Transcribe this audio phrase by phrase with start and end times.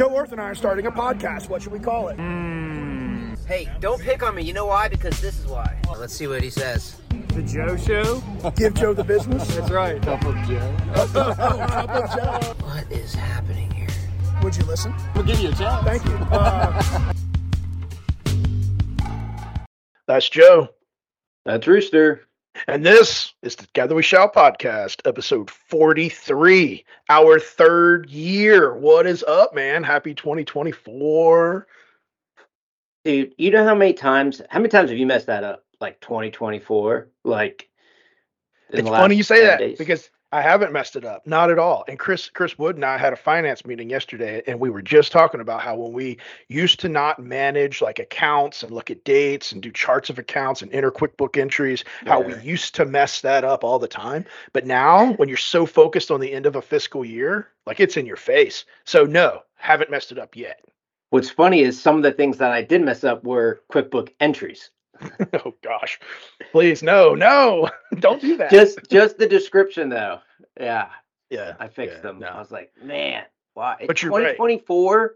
[0.00, 1.50] Joe Earth and I are starting a podcast.
[1.50, 2.16] What should we call it?
[3.46, 4.40] Hey, don't pick on me.
[4.40, 4.88] You know why?
[4.88, 5.78] Because this is why.
[5.94, 6.98] Let's see what he says.
[7.34, 8.22] The Joe Show?
[8.56, 9.46] Give Joe the business.
[9.54, 10.00] That's right.
[10.00, 10.70] Cup of Joe.
[12.64, 13.88] What is happening here?
[14.42, 14.94] Would you listen?
[15.14, 15.84] We'll give you a chance.
[15.84, 16.16] Thank you.
[16.30, 17.12] Uh,
[20.06, 20.70] That's Joe.
[21.44, 22.22] That's Rooster.
[22.66, 28.74] And this is the Together We Shall podcast, episode 43, our third year.
[28.74, 29.82] What is up, man?
[29.82, 31.66] Happy 2024.
[33.04, 35.64] Dude, you know how many times how many times have you messed that up?
[35.80, 37.08] Like 2024?
[37.24, 37.70] Like
[38.70, 39.78] It's funny you say that days?
[39.78, 41.84] because I haven't messed it up, not at all.
[41.88, 45.10] And Chris Chris Wood and I had a finance meeting yesterday, and we were just
[45.10, 49.50] talking about how when we used to not manage like accounts and look at dates
[49.50, 53.42] and do charts of accounts and enter QuickBook entries, how we used to mess that
[53.42, 54.24] up all the time.
[54.52, 57.96] But now, when you're so focused on the end of a fiscal year, like it's
[57.96, 58.64] in your face.
[58.84, 60.64] So no, haven't messed it up yet.
[61.10, 64.70] What's funny is some of the things that I did mess up were QuickBook entries.
[65.44, 65.98] oh gosh,
[66.52, 67.68] please no, no,
[68.00, 68.50] don't do that.
[68.50, 70.20] Just just the description though.
[70.58, 70.88] Yeah,
[71.30, 72.18] yeah, I fixed yeah, them.
[72.20, 72.26] no.
[72.28, 73.84] I was like, man, why?
[73.86, 74.32] But you're right.
[74.36, 75.14] 2024.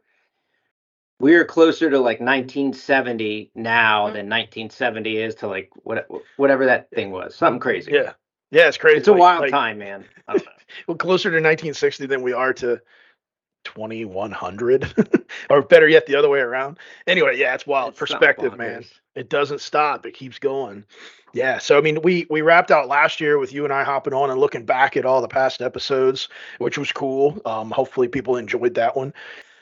[1.20, 4.14] We're closer to like 1970 now Mm-hmm.
[4.16, 7.34] than 1970 is to like what whatever that thing was.
[7.34, 7.92] Something crazy.
[7.92, 8.12] Yeah,
[8.50, 8.98] yeah, it's crazy.
[8.98, 10.04] It's a Like- wild like- time, man.
[10.28, 10.52] I don't know.
[10.88, 12.80] well, closer to 1960 than we are to
[13.64, 16.78] 2100 or better yet the other way around.
[17.06, 17.90] Anyway yeah it's wild.
[17.90, 18.84] It's perspective man.
[19.14, 20.06] it doesn't stop.
[20.06, 20.84] It keeps going.
[21.32, 24.14] Yeah so i mean we we wrapped out last year with you and i hopping
[24.14, 27.40] on and looking back at all the past episodes which was cool.
[27.44, 29.12] Um hopefully people enjoyed that one.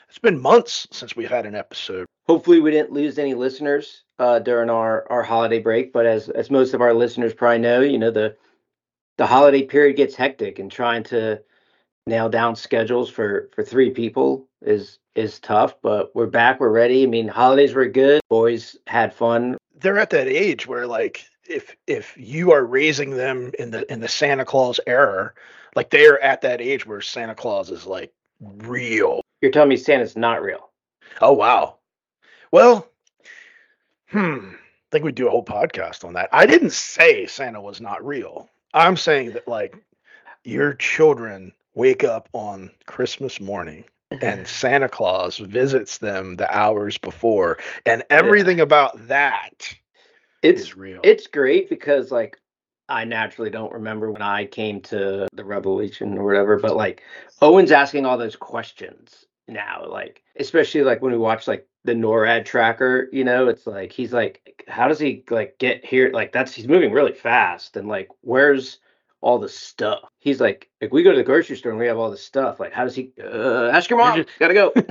[0.09, 2.05] It's been months since we've had an episode.
[2.27, 6.51] Hopefully we didn't lose any listeners uh, during our, our holiday break but as as
[6.51, 8.35] most of our listeners probably know you know the
[9.17, 11.41] the holiday period gets hectic and trying to
[12.07, 17.03] nail down schedules for for three people is is tough but we're back we're ready
[17.03, 21.75] i mean holidays were good boys had fun they're at that age where like if
[21.87, 25.33] if you are raising them in the in the Santa Claus era,
[25.75, 29.21] like they are at that age where Santa Claus is like real.
[29.41, 30.69] you're telling me santa's not real
[31.21, 31.77] Oh wow.
[32.51, 32.87] Well,
[34.07, 34.49] hmm.
[34.51, 34.55] I
[34.91, 36.29] think we'd do a whole podcast on that.
[36.31, 38.49] I didn't say Santa was not real.
[38.73, 39.75] I'm saying that like
[40.43, 43.83] your children wake up on Christmas morning
[44.21, 49.75] and Santa Claus visits them the hours before, and everything about that
[50.41, 50.99] it's is real.
[51.03, 52.39] it's great because like
[52.89, 57.01] I naturally don't remember when I came to the revelation or whatever, but like
[57.41, 62.45] Owen's asking all those questions now, like especially like when we watch like the NORAD
[62.45, 66.11] tracker, you know, it's like he's like, how does he like get here?
[66.13, 68.79] Like that's he's moving really fast, and like where's
[69.23, 69.99] all the stuff?
[70.19, 72.59] He's like, if we go to the grocery store and we have all the stuff,
[72.59, 73.11] like how does he?
[73.23, 74.25] Uh, ask your mom.
[74.37, 74.71] Gotta go.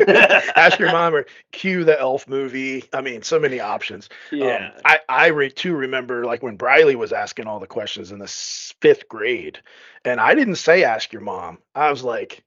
[0.57, 2.85] Ask your mom or cue the elf movie.
[2.93, 4.09] I mean, so many options.
[4.31, 4.71] Yeah.
[4.75, 8.19] Um, I I re- too remember like when Briley was asking all the questions in
[8.19, 9.61] the s- fifth grade,
[10.05, 11.59] and I didn't say ask your mom.
[11.75, 12.43] I was like,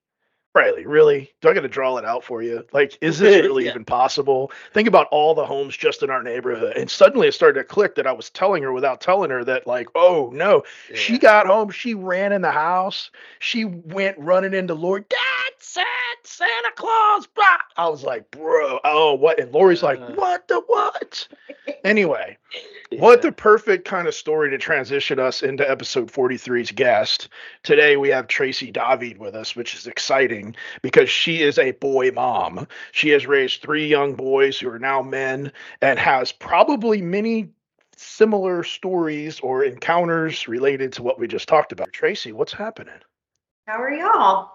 [0.56, 1.34] Briley, really?
[1.42, 2.64] Do I got to draw it out for you?
[2.72, 3.72] Like, is this really Yeah.
[3.72, 4.54] even possible?
[4.74, 7.96] Think about all the homes just in our neighborhood, and suddenly it started to click
[7.96, 10.64] that I was telling her without telling her that like, oh no,
[10.94, 15.04] she got home, she ran in the house, she went running into Lori.
[15.10, 15.20] Dad
[15.60, 15.84] said
[16.24, 17.28] Santa Claus.
[17.28, 17.58] Blah.
[17.76, 19.38] I was like, bro, oh what?
[19.42, 20.14] And Lori's like, Uh.
[20.14, 21.28] what the what?
[21.84, 22.38] Anyway,
[22.98, 27.30] what the perfect kind of story to transition us into episode 43's guest.
[27.64, 30.45] Today we have Tracie David with us, which is exciting
[30.82, 32.68] because she is a boy mom.
[32.92, 35.52] She has raised three young boys who are now men
[35.82, 37.50] and has probably many
[37.96, 41.94] similar stories or encounters related to what we just talked about.
[41.94, 43.00] Tracie, what's happening?
[43.68, 44.52] How are y'all?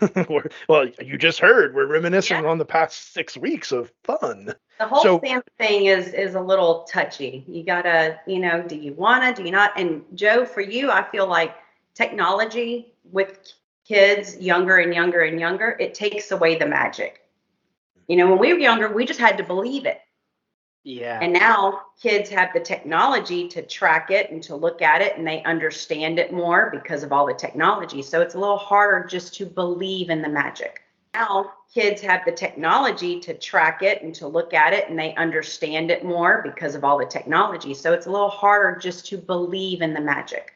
[0.68, 2.50] Well, you just heard we're reminiscing Yeah.
[2.50, 4.54] on the past six weeks of fun.
[4.78, 7.44] The whole So- Santa thing is is a little touchy.
[7.48, 9.72] You gotta, you know, do you wanna, do you not?
[9.78, 11.54] And Joe, for you, I feel like
[11.94, 13.52] technology with
[13.92, 17.20] kids younger and younger and younger, it takes away the magic.
[18.08, 20.00] You know, when we were younger, we just had to believe it.
[20.82, 21.20] Yeah.
[21.20, 25.26] And now kids have the technology to track it and to look at it and
[25.26, 28.02] they understand it more because of all the technology.
[28.02, 30.82] So it's a little harder just to believe in the magic.
[31.14, 35.14] Now kids have the technology to track it and to look at it and they
[35.16, 37.74] understand it more because of all the technology.
[37.74, 40.54] So it's a little harder just to believe in the magic.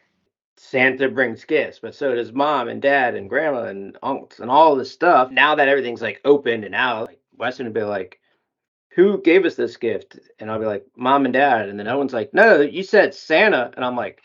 [0.59, 4.75] Santa brings gifts, but so does mom and dad and grandma and uncles and all
[4.75, 5.31] this stuff.
[5.31, 8.21] Now that everything's like opened and out, like Weston would be like,
[8.95, 10.19] Who gave us this gift?
[10.39, 11.69] And I'll be like, Mom and dad.
[11.69, 13.71] And then Owen's like, No, you said Santa.
[13.77, 14.23] And I'm like,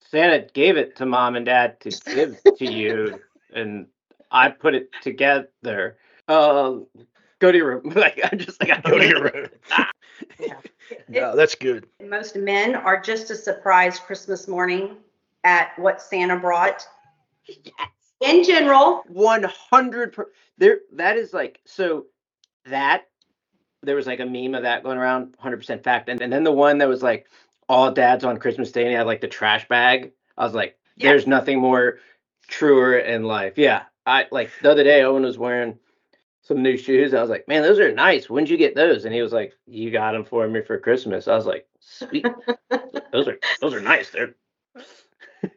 [0.00, 3.20] Santa gave it to mom and dad to give to you.
[3.52, 3.86] And
[4.30, 5.98] I put it together.
[6.28, 6.86] Um,
[7.38, 7.92] go to your room.
[7.96, 9.48] like I'm just like I Go to your room.
[10.38, 10.58] Yeah.
[11.08, 11.86] No, that's good.
[12.00, 14.96] Most men are just as surprised Christmas morning
[15.44, 16.86] at what Santa brought.
[17.46, 17.88] Yes.
[18.20, 20.78] In general, One hundred per there.
[20.94, 22.06] That is like so.
[22.66, 23.02] That
[23.82, 25.34] there was like a meme of that going around.
[25.38, 26.08] Hundred percent fact.
[26.08, 27.26] And, and then the one that was like
[27.68, 30.12] all dads on Christmas Day and he had like the trash bag.
[30.38, 31.10] I was like, Yeah.
[31.10, 31.98] there's nothing more
[32.48, 33.54] truer in life.
[33.56, 33.82] Yeah.
[34.06, 35.78] I like the other day Owen was wearing
[36.42, 37.14] some new shoes.
[37.14, 38.28] I was like, man, those are nice.
[38.30, 39.04] When'd you get those?
[39.06, 41.26] And he was like, you got them for me for Christmas.
[41.28, 42.26] I was like, sweet.
[43.12, 44.10] those are those are nice.
[44.10, 44.34] They're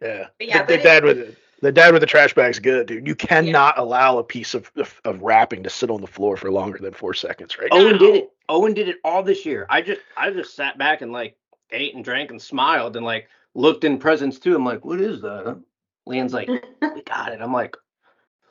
[0.01, 0.27] Yeah.
[0.39, 1.37] Yeah, the, the but it- dad with it.
[1.59, 3.07] The dad with the trash bag's good, dude.
[3.07, 6.51] You cannot allow a piece of, of of wrapping to sit on the floor for
[6.51, 7.69] longer than four seconds, right?
[7.71, 7.97] Owen now.
[7.97, 8.31] did it.
[8.47, 9.65] Owen did it all this year.
[9.67, 11.35] I just I just sat back and like
[11.71, 14.55] ate and drank and smiled and like looked in presents too.
[14.55, 15.59] I'm like, what is that?
[16.07, 16.47] Leanne's like,
[16.81, 17.41] we got it.
[17.41, 17.75] I'm like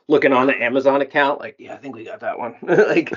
[0.08, 2.56] looking on the Amazon account, like, yeah, I think we got that one.
[2.62, 3.12] like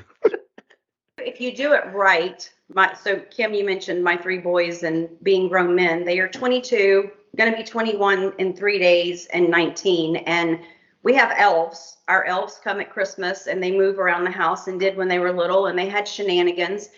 [1.18, 5.50] if you do it right, my so Kim, you mentioned my three boys and being
[5.50, 6.06] grown men.
[6.06, 10.18] They are 22, going to be 21 in three days, and 19.
[10.18, 10.60] And
[11.04, 11.98] we have elves.
[12.08, 15.20] Our elves come at Christmas and they move around the house and did when they
[15.20, 16.90] were little, and they had shenanigans.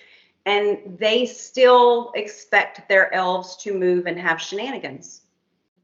[0.45, 5.22] And they still expect their elves to move and have shenanigans.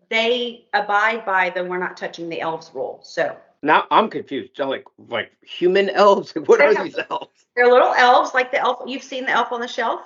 [0.10, 3.00] They abide by the we're not touching the elves rule.
[3.04, 4.60] So now I'm confused.
[4.60, 6.32] I'm like, like human elves?
[6.46, 7.46] What are these elves?
[7.56, 8.84] they're little elves like the elf.
[8.86, 10.02] You've seen the elf on the shelf?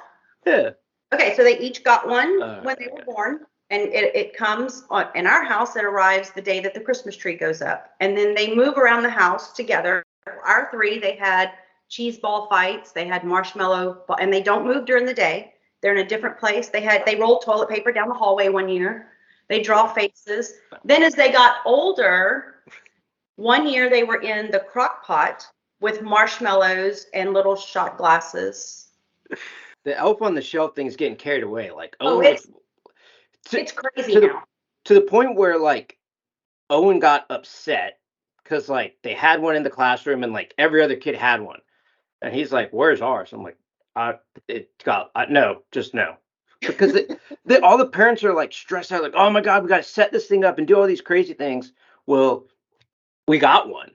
[0.46, 0.72] Yeah.
[1.14, 4.84] Okay, so they each got one Uh, when they were born, and it, it comes
[4.90, 5.76] on, in our house.
[5.76, 9.04] It arrives the day that the Christmas tree goes up, and then they move around
[9.04, 10.04] the house together.
[10.46, 11.52] Our three, they had
[11.90, 15.54] cheese ball fights, they had marshmallow, ball, and they don't move during the day.
[15.82, 16.70] They're in a different place.
[16.70, 19.08] They had they rolled toilet paper down the hallway one year.
[19.48, 20.54] They draw faces.
[20.86, 22.56] Then as they got older,
[23.36, 25.48] one year they were in the crock pot
[25.80, 28.90] with marshmallows and little shot glasses.
[29.84, 31.72] The elf on the shelf thing is getting carried away.
[31.72, 32.48] Like Oh, Owen it's-
[33.46, 34.44] to, It's crazy to the- now.
[34.86, 35.98] to the point where like
[36.70, 38.00] Owen got upset
[38.44, 41.60] because like they had one in the classroom and like every other kid had one,
[42.22, 43.58] and he's like, "Where's ours?" I'm like,
[43.96, 44.16] "I
[44.48, 46.16] it got I, no, just no."
[46.62, 49.70] Because it, the, all the parents are like stressed out, like, "Oh my god, we
[49.70, 51.74] got to set this thing up and do all these crazy things."
[52.08, 52.46] Well,
[53.28, 53.92] we got one,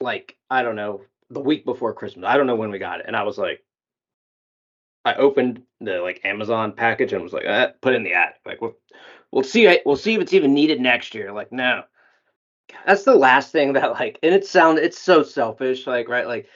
[0.00, 2.26] like I don't know, the week before Christmas.
[2.26, 3.62] I don't know when we got it, and I was like,
[5.04, 8.60] I opened the like Amazon package and was like, eh, "Put in the attic." Like,
[8.60, 8.76] we'll,
[9.32, 9.78] we'll see.
[9.84, 11.32] We'll see if it's even needed next year.
[11.32, 11.84] Like, no,
[12.86, 15.86] that's the last thing that like, and it sound it's so selfish.
[15.86, 16.48] Like, right, like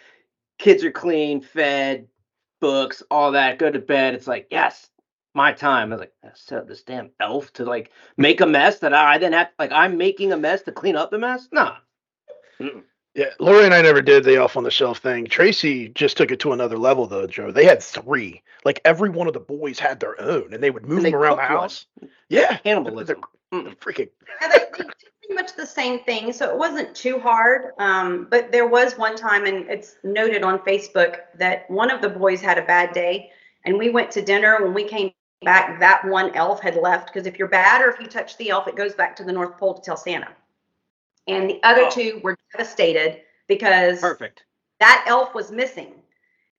[0.58, 2.06] kids are clean, fed,
[2.60, 3.58] books, all that.
[3.58, 4.14] Go to bed.
[4.14, 4.88] It's like, yes,
[5.34, 5.92] my time.
[5.92, 8.94] I was like, I set up this damn elf to like make a mess that
[8.94, 9.48] I then have.
[9.58, 11.48] Like, I'm making a mess to clean up the mess.
[11.50, 11.76] Nah.
[12.60, 12.82] Mm-mm.
[13.14, 15.26] Yeah, Lori and I never did the elf on the shelf thing.
[15.26, 17.52] Tracie just took it to another level, though, Joe.
[17.52, 18.42] They had three.
[18.64, 21.20] Like every one of the boys had their own, and they would move they them
[21.20, 21.60] around the cooked one.
[21.60, 21.86] house.
[22.28, 23.22] Yeah, Cannibalism.
[23.52, 23.76] They're Mm-mm.
[23.78, 24.08] freaking.
[24.40, 27.72] Yeah, they, they did pretty much the same thing, so it wasn't too hard.
[27.78, 32.08] Um, but there was one time, and it's noted on Facebook that one of the
[32.08, 33.30] boys had a bad day,
[33.64, 34.58] and we went to dinner.
[34.60, 35.12] When we came
[35.42, 38.50] back, that one elf had left because if you're bad or if you touch the
[38.50, 40.28] elf, it goes back to the North Pole to tell Santa.
[41.26, 41.90] And the other Oh.
[41.90, 44.44] two were devastated because Perfect.
[44.80, 46.02] that elf was missing.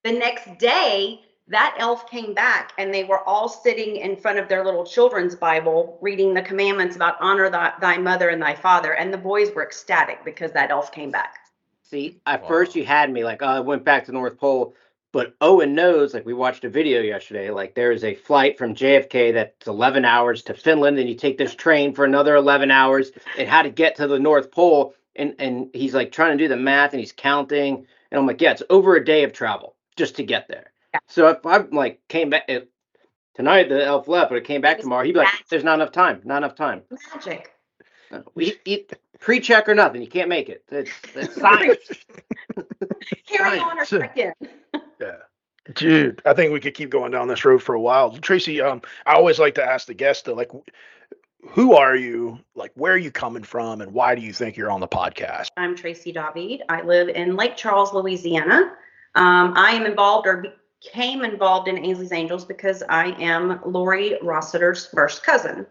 [0.02, 4.48] The next day, that elf came back and they were all sitting in front of
[4.48, 8.94] their little children's Bible reading the commandments about honor thy, thy mother and thy father.
[8.94, 11.38] And the boys were ecstatic because that elf came back.
[11.82, 14.74] See, at first you had me like, oh, I went back to North Pole,
[15.12, 16.14] but Owen knows.
[16.14, 17.50] Like we watched a video yesterday.
[17.50, 21.38] Like there is a flight from JFK that's 11 hours to Finland, and you take
[21.38, 24.94] this train for another 11 hours, and how to get to the North Pole.
[25.14, 28.40] And and he's like trying to do the math, and he's counting, and I'm like,
[28.40, 30.72] yeah, it's over a day of travel just to get there.
[30.92, 31.00] Yeah.
[31.08, 32.64] So if I'm like came back if,
[33.34, 35.74] tonight, the elf left, but it came back It tomorrow, he'd be like, there's not
[35.74, 36.82] enough time, not enough time.
[37.14, 37.52] Magic.
[38.34, 40.00] We eat pre-check or nothing.
[40.00, 40.62] You can't make it.
[40.70, 41.78] It's, it's science.
[43.26, 44.32] Carry on or So- check in.
[44.40, 44.45] Yeah.
[45.76, 48.16] Dude, I think we could keep going down this road for a while.
[48.16, 50.50] Tracie, um, I always like to ask the guests to like,
[51.50, 52.40] who are you?
[52.54, 55.48] Like, where are you coming from, and why do you think you're on the podcast?
[55.56, 56.62] I'm Tracie David.
[56.68, 58.72] I live in Lake Charles, Louisiana.
[59.14, 60.46] Um, I am involved or
[60.82, 65.66] became involved in Ainsley's Angels because I am Lori Rossiter's first cousin.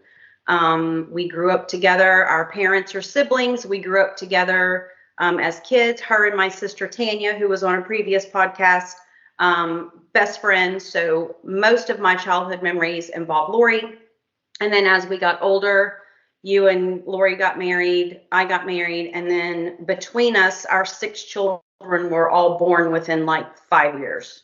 [0.47, 2.25] Um, we grew up together.
[2.25, 3.65] Our parents are siblings.
[3.65, 6.00] We grew up together um, as kids.
[6.01, 8.93] Her and my sister Tanya, who was on a previous podcast,
[9.39, 10.86] um, best friends.
[10.86, 14.00] So most of my childhood memories involve Lori.
[14.62, 16.00] And then as we got older,
[16.44, 21.62] you and Lori got married, I got married, and then between us, our six children
[21.82, 24.44] children were all born within like five years.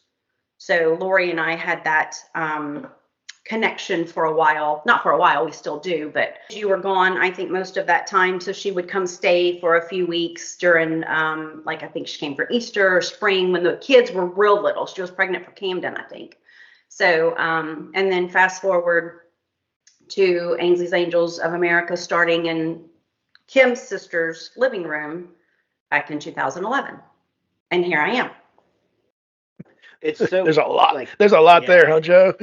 [0.57, 2.87] So Lori and I had that um,
[3.43, 4.83] connection for a while.
[4.85, 7.87] Not for a while, we still do, but you were gone, I think, most of
[7.87, 8.39] that time.
[8.39, 12.19] So she would come stay for a few weeks during, um, like, I think she
[12.19, 14.85] came for Easter or spring when the kids were real little.
[14.85, 16.37] She was pregnant for Camden, I think.
[16.87, 19.21] So, um, and then fast forward
[20.09, 22.83] to Ainsley's Angels of America starting in
[23.47, 25.29] Kim's sister's living room
[25.89, 26.99] back in 2011.
[27.71, 28.31] And here I am.
[30.01, 30.95] It's so there's a lot.
[30.95, 31.67] like there's a lot yeah.
[31.67, 32.33] there, huh, Joe?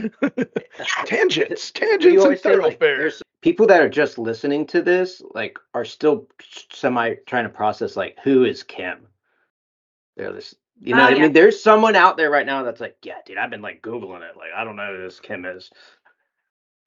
[1.07, 2.81] tangents, tangents, and always say, like,
[3.43, 6.29] people that are just listening to this, like, are still
[6.73, 9.07] semi trying to process, like, who is Kim?
[10.17, 11.23] They're this, you know ah, what I yeah.
[11.23, 11.33] mean?
[11.33, 14.37] There's someone out there right now that's like, yeah, dude, I've been like Googling it.
[14.37, 15.71] Like, I don't know who this Kim is.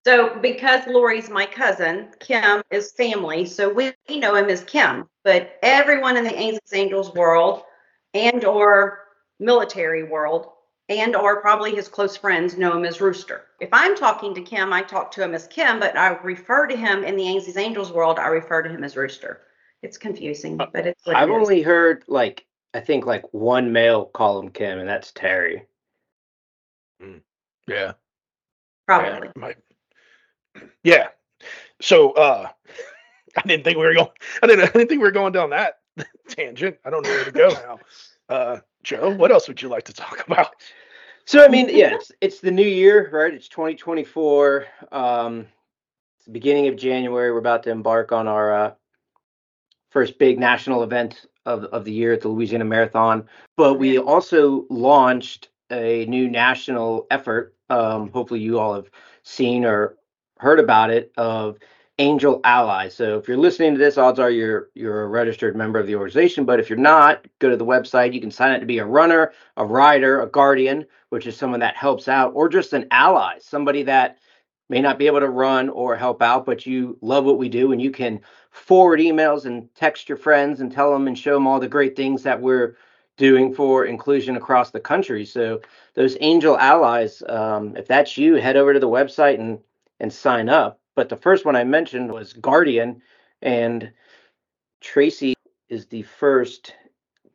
[0.05, 5.07] So because Lori's my cousin, Kim is family, so we, we know him as Kim.
[5.23, 7.63] But everyone in the Angels Angels world
[8.13, 8.99] and or
[9.39, 10.51] military world
[10.91, 13.45] and or probably his close friends know him as Rooster.
[13.59, 16.75] If I'm talking to Kim, I talk to him as Kim, but I refer to
[16.75, 19.41] him in the Ainsley's Angels world, I refer to him as Rooster.
[19.81, 21.35] It's confusing, but it's what I've it is.
[21.37, 25.65] only heard, like, I think, like, one male call him Kim, and that's Terry.
[27.67, 27.93] yeah.
[28.85, 29.27] probably.
[29.27, 29.57] Yeah, might-
[30.83, 31.07] yeah.
[31.81, 32.49] So uh
[33.37, 34.09] I didn't think we were going
[34.43, 35.79] I didn't I didn't think we were going down that
[36.27, 36.77] tangent.
[36.85, 37.79] I don't know where to go now.
[38.29, 40.53] Uh Joe, what else would you like to talk about?
[41.25, 43.33] So I mean, yeah, it's it's the new year, right?
[43.33, 44.65] It's 2024.
[44.91, 45.47] Um,
[46.17, 47.31] it's the beginning of January.
[47.31, 48.73] We're about to embark on our uh,
[49.89, 53.27] first big national event of of the year at the Louisiana Marathon.
[53.57, 57.55] But we also launched a new national effort.
[57.69, 58.89] Um, hopefully, you all have
[59.23, 59.95] seen or
[60.39, 61.57] heard about it of
[62.01, 62.95] Angel Allies.
[62.95, 65.95] So if you're listening to this, odds are you're you're a registered member of the
[65.95, 66.45] organization.
[66.45, 68.11] But if you're not, go to the website.
[68.11, 71.59] You can sign up to be a runner, a rider, a guardian, which is someone
[71.59, 74.17] that helps out, or just an ally, somebody that
[74.67, 77.71] may not be able to run or help out, but you love what we do
[77.71, 81.45] and you can forward emails and text your friends and tell them and show them
[81.45, 82.75] all the great things that we're
[83.17, 85.23] doing for inclusion across the country.
[85.23, 85.61] So
[85.93, 89.59] those angel allies, um, if that's you, head over to the website and
[89.99, 90.80] and sign up.
[90.95, 93.01] But the first one I mentioned was Guardian,
[93.41, 93.91] and
[94.81, 95.35] Tracie
[95.69, 96.75] is the first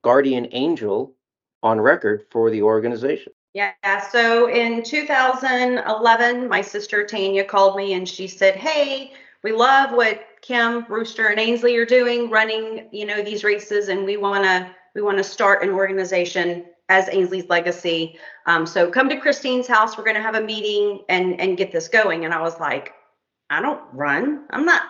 [0.02, 1.14] guardian angel
[1.62, 3.32] on record for the organization.
[3.54, 3.72] Yeah,
[4.10, 10.20] so in 2011, my sister Tanya called me and she said, "Hey, we love what
[10.42, 14.70] Kim Rooster and Ainsley are doing, running, you know, these races, and we want to
[14.94, 18.18] we want to start an organization as Ainsley's legacy.
[18.44, 19.96] Um, so come to Christine's house.
[19.96, 22.92] We're going to have a meeting and and get this going." And I was like,
[23.50, 24.44] "I don't run.
[24.50, 24.82] I'm not.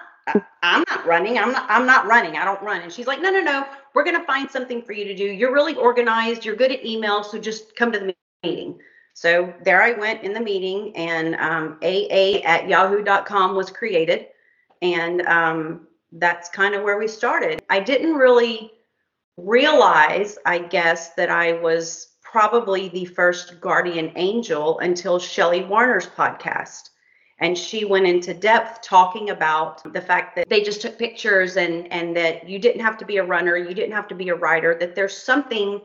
[0.62, 1.38] I'm not running.
[1.38, 1.66] I'm not.
[1.70, 2.36] I'm not running.
[2.36, 3.66] I don't run." And she's like, "No, no, no.
[3.94, 5.25] We're going to find something for you to do.
[5.25, 6.44] You're really organized.
[6.44, 7.22] You're good at email.
[7.22, 8.78] So just come to the meeting."
[9.14, 14.26] So there I went in the meeting, and um, AA at yahoo.com was created.
[14.82, 17.62] And um, that's kind of where we started.
[17.70, 18.72] I didn't really
[19.36, 26.90] realize, I guess, that I was probably the first guardian angel until Shelley Warner's podcast.
[27.38, 31.93] And she went into depth talking about the fact that they just took pictures and
[31.93, 34.35] and that you didn't have to be a runner, you didn't have to be a
[34.35, 35.81] writer that there's something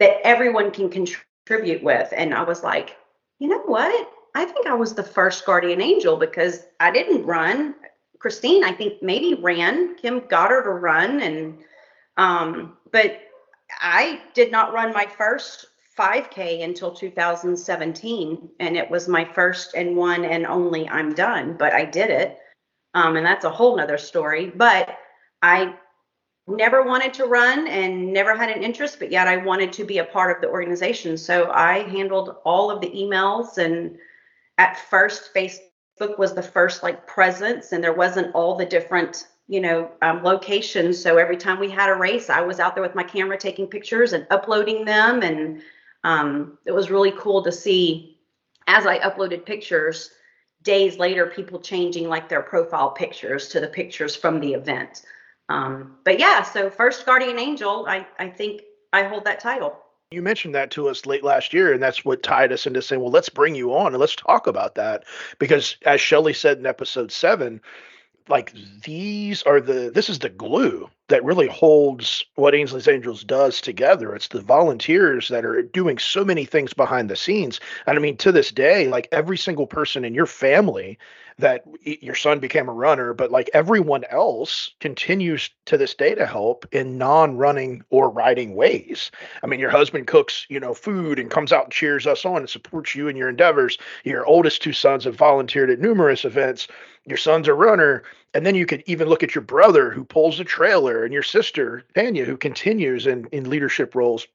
[0.00, 2.12] that everyone can contribute with.
[2.14, 2.96] And I was like,
[3.38, 4.10] you know what?
[4.34, 7.74] I think I was the first guardian angel because I didn't run.
[8.18, 9.96] Christine, I think maybe ran.
[9.96, 11.58] Kim got her to run, and
[12.16, 13.20] um, but
[13.80, 15.66] I did not run my first
[16.00, 20.88] 5K until 2017, and it was my first and one and only.
[20.88, 22.38] I'm done, but I did it,
[22.94, 24.50] um, and that's a whole nother story.
[24.54, 24.96] But
[25.42, 25.74] I
[26.46, 29.98] never wanted to run and never had an interest, but yet I wanted to be
[29.98, 31.18] a part of the organization.
[31.18, 33.98] So I handled all of the emails and
[34.58, 39.60] at first Facebook was the first like presence and there wasn't all the different, you
[39.60, 41.00] know, um, locations.
[41.00, 43.66] So every time we had a race, I was out there with my camera taking
[43.66, 45.22] pictures and uploading them.
[45.22, 45.62] And
[46.04, 48.18] um, it was really cool to see
[48.66, 50.10] as I uploaded pictures,
[50.62, 55.02] days later, people changing like their profile pictures to the pictures from the event.
[55.48, 59.76] Um, but yeah, so first guardian angel, I, I think I hold that title.
[60.12, 63.00] You mentioned that to us late last year, and that's what tied us into saying,
[63.00, 65.04] well, let's bring you on and let's talk about that.
[65.38, 67.60] Because as Shelley said in episode seven,
[68.28, 68.52] like
[68.84, 74.14] these are the this is the glue that really holds what Ainsley's Angels does together.
[74.14, 77.60] It's the volunteers that are doing so many things behind the scenes.
[77.86, 80.98] And I mean, to this day, like every single person in your family
[81.38, 86.26] that your son became a runner, but like everyone else continues to this day to
[86.26, 89.10] help in non-running or riding ways.
[89.42, 92.38] I mean, your husband cooks, you know, food and comes out and cheers us on
[92.38, 93.78] and supports you in your endeavors.
[94.04, 96.68] Your oldest two sons have volunteered at numerous events.
[97.06, 98.02] Your son's a runner,
[98.34, 101.22] and then you could even look at your brother who pulls a trailer, and your
[101.22, 104.26] sister Tanya who continues in in leadership roles.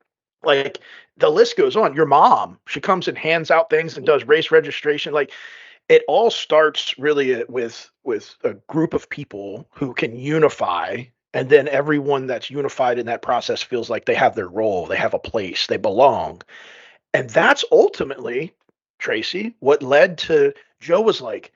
[0.44, 0.80] Like
[1.18, 1.96] the list goes on.
[1.96, 5.14] Your mom she comes and hands out things and does race registration.
[5.14, 5.32] Like
[5.90, 11.68] it all starts really with with a group of people who can unify and then
[11.68, 15.20] everyone that's unified in that process feels like they have their role they have a
[15.20, 16.42] place they belong.
[17.14, 18.54] And that's ultimately
[19.00, 21.52] tracie what led to joe was like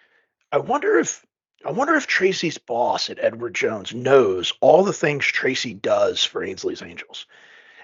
[0.51, 1.25] i wonder if
[1.65, 6.43] i wonder if tracie's boss at edward jones knows all the things tracie does for
[6.43, 7.25] ainsley's angels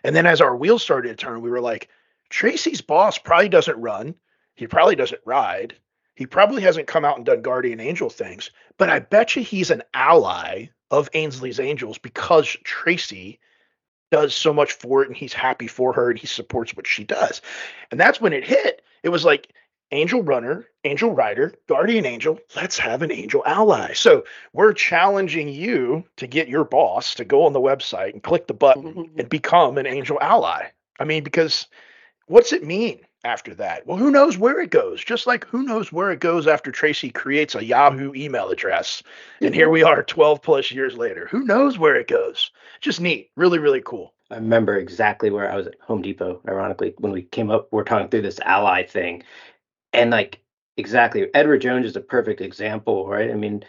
[0.04, 1.90] and then as our wheels started to turn we were like
[2.30, 4.16] tracie's boss probably doesn't run
[4.56, 5.76] he probably doesn't ride
[6.16, 9.70] he probably hasn't come out and done guardian angel things, but I bet you he's
[9.70, 13.40] an ally of Ainsley's Angels because Tracie
[14.12, 17.04] does so much for it and he's happy for her and he supports what she
[17.04, 17.42] does.
[17.92, 18.82] And that's when it hit.
[19.04, 19.52] It was like
[19.92, 23.94] Angel Runner, Angel Rider, Guardian Angel, let's have an Angel ally.
[23.94, 24.24] So
[24.54, 28.54] we're challenging you to get your boss to go on the website and click the
[28.54, 30.68] button and become an Angel ally.
[31.00, 31.68] I mean, because
[32.28, 33.00] what's it mean?
[33.26, 33.86] after that.
[33.88, 35.04] Well, who knows where it goes?
[35.04, 39.02] Just like who knows where it goes after Tracie creates a Yahoo email address.
[39.42, 41.28] And here we are 12 plus years later.
[41.32, 42.52] Who knows where it goes?
[42.82, 43.32] Just neat.
[43.36, 44.14] Really, really cool.
[44.32, 47.84] I remember exactly where I was at Home Depot, ironically, when we came up, we're
[47.84, 49.24] talking through this ally thing.
[49.96, 50.40] And like,
[50.78, 53.32] exactly, Edward Jones is a perfect example, right?
[53.32, 53.64] I mean,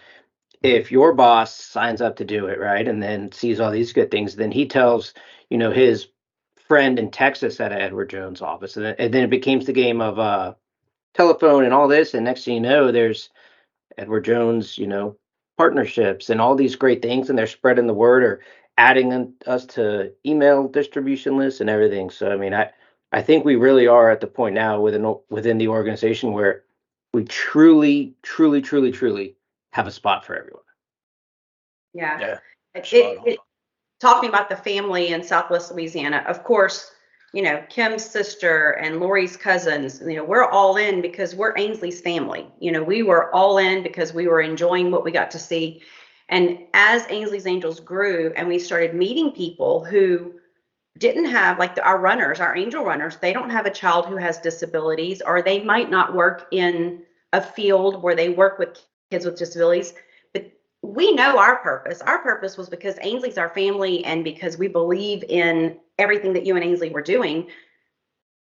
[0.62, 4.10] if your boss signs up to do it, right, and then sees all these good
[4.10, 5.14] things, then he tells,
[5.50, 6.08] you know, his
[6.66, 10.54] friend in Texas at Edward Jones' office, and then, it becomes the game of uh,
[11.14, 12.14] telephone and all this.
[12.14, 13.30] And next thing you know, there's
[13.96, 15.16] Edward Jones, you know,
[15.56, 18.40] partnerships and all these great things, and they're spreading the word or
[18.78, 22.10] adding us to email distribution lists and everything.
[22.10, 22.70] So I mean, I
[23.12, 26.64] I think we really are at the point now within within the organization where
[27.12, 29.36] we truly, truly, truly, truly
[29.72, 30.62] have a spot for everyone.
[31.94, 32.20] Yeah.
[32.20, 32.38] Yeah.
[32.74, 33.38] It, it, it,
[34.00, 36.90] talking about the family in Southwest Louisiana, of course,
[37.32, 42.00] you know, Kim's sister and Lori's cousins, you know, we're all in because we're Ainsley's
[42.00, 42.46] family.
[42.60, 45.82] You know, we were all in because we were enjoying what we got to see.
[46.28, 50.34] And as Ainsley's Angels grew and we started meeting people who
[50.98, 54.38] didn't have like our runners, our angel runners, they don't have a child who has
[54.38, 58.80] disabilities or they might not work in a field where they work with
[59.10, 59.94] kids with disabilities
[60.32, 60.50] But
[60.82, 62.00] we know our purpose.
[62.00, 66.56] Our purpose was because Ainsley's our family and because we believe in everything that you
[66.56, 67.48] and Ainsley were doing.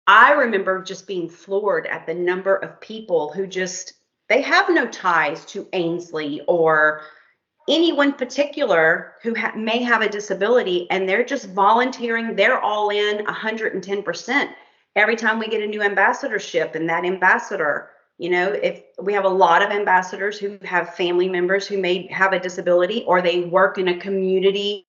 [0.06, 3.94] I remember just being floored at the number of people who just
[4.28, 7.02] they have no ties to Ainsley or
[7.68, 13.24] anyone particular who ha- may have a disability and they're just volunteering they're all in
[13.24, 14.48] 110%
[14.96, 19.24] every time we get a new ambassadorship and that ambassador you know, if we have
[19.24, 23.40] a lot of ambassadors who have family members who may have a disability or they
[23.40, 24.86] work in a community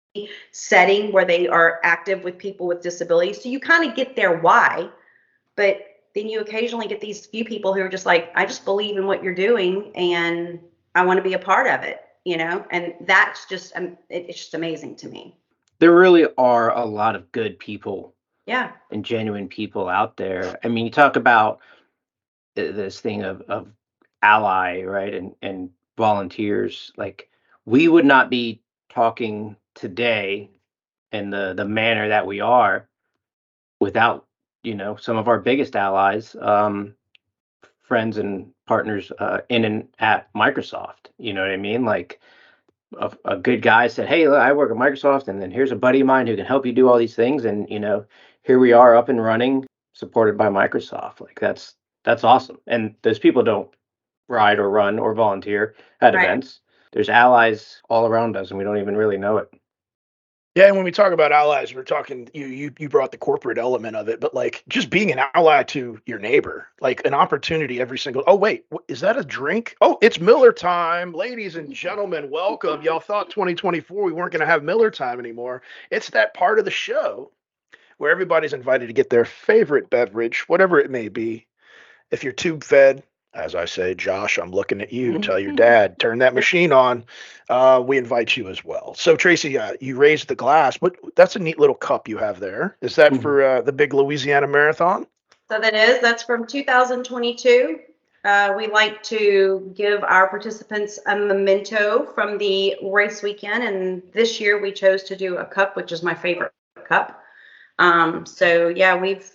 [0.52, 3.42] setting where they are active with people with disabilities.
[3.42, 4.90] So you kind of get their why,
[5.56, 5.80] but
[6.14, 9.06] then you occasionally get these few people who are just like, I just believe in
[9.06, 10.60] what you're doing and
[10.94, 14.38] I want to be a part of it, you know, and that's just, um, it's
[14.38, 15.36] just amazing to me.
[15.78, 18.14] There really are a lot of good people
[18.46, 18.72] Yeah.
[18.90, 20.58] and genuine people out there.
[20.64, 21.60] I mean, you talk about
[22.54, 23.68] this thing of of
[24.22, 27.28] ally right and and volunteers like
[27.66, 30.50] we would not be talking today
[31.12, 32.88] in the the manner that we are
[33.80, 34.26] without
[34.62, 36.94] you know some of our biggest allies um
[37.82, 42.20] friends and partners uh, in and at microsoft you know what i mean like
[42.98, 46.00] a, a good guy said hey i work at microsoft and then here's a buddy
[46.00, 48.04] of mine who can help you do all these things and you know
[48.42, 51.74] here we are up and running supported by microsoft like that's
[52.04, 52.58] that's awesome.
[52.66, 53.68] And those people don't
[54.28, 56.24] ride or run or volunteer at Right.
[56.24, 56.60] events.
[56.92, 59.48] There's allies all around us, and we don't even really know it.
[60.54, 63.58] Yeah, and when we talk about allies, we're talking you you you brought the corporate
[63.58, 67.80] element of it, but like just being an ally to your neighbor, like an opportunity
[67.80, 68.22] every single.
[68.28, 69.74] Oh wait, is that a drink?
[69.80, 72.30] Oh, it's Miller time, ladies and gentlemen.
[72.30, 72.82] Welcome.
[72.82, 75.62] Y'all thought 2024 we weren't going to have Miller time anymore.
[75.90, 77.32] It's that part of the show
[77.98, 81.48] where everybody's invited to get their favorite beverage, whatever it may be.
[82.12, 83.02] If you're tube fed,
[83.34, 85.18] as I say, Josh, I'm looking at you.
[85.18, 87.04] Tell your dad, turn that machine on.
[87.50, 88.94] Uh, we invite you as well.
[88.94, 90.78] So Tracy, uh, you raised the glass.
[90.78, 92.76] but That's a neat little cup you have there.
[92.80, 93.22] Is that Mhm.
[93.22, 95.06] for uh, the big Louisiana Marathon?
[95.50, 97.80] So that is, that's from 2022.
[98.24, 104.40] Uh, we like to give our participants a memento from the race weekend, and this
[104.40, 106.52] year we chose to do a cup, which is my favorite
[106.88, 107.22] cup.
[107.78, 109.30] Um, so yeah, we've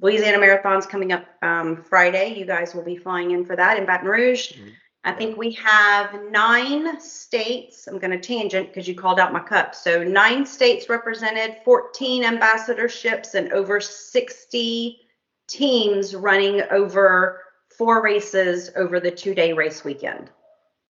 [0.00, 2.34] Louisiana Marathon's coming up um, Friday.
[2.38, 4.52] You guys will be flying in for that in Baton Rouge.
[4.52, 4.72] Mhm.
[5.02, 7.86] I think we have nine states.
[7.86, 9.74] I'm going to tangent because you called out my cup.
[9.74, 15.00] So nine states represented, 14 ambassadorships, and over 60
[15.48, 20.30] teams running over four races over the two-day race weekend.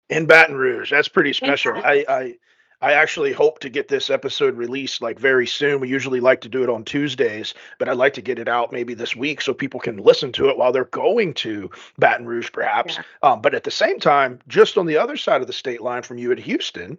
[0.09, 0.91] in Baton Rouge.
[0.91, 1.77] That's pretty special.
[1.77, 2.35] I, I
[2.83, 5.81] I actually hope to get this episode released like very soon.
[5.81, 8.73] We usually like to do it on Tuesdays, but I'd like to get it out
[8.73, 12.51] maybe this week so people can listen to it while they're going to Baton Rouge,
[12.53, 12.97] perhaps.
[12.97, 13.03] Yeah.
[13.23, 16.03] Um, but at the same time, just on the other side of the state line
[16.03, 16.97] from you at Houston,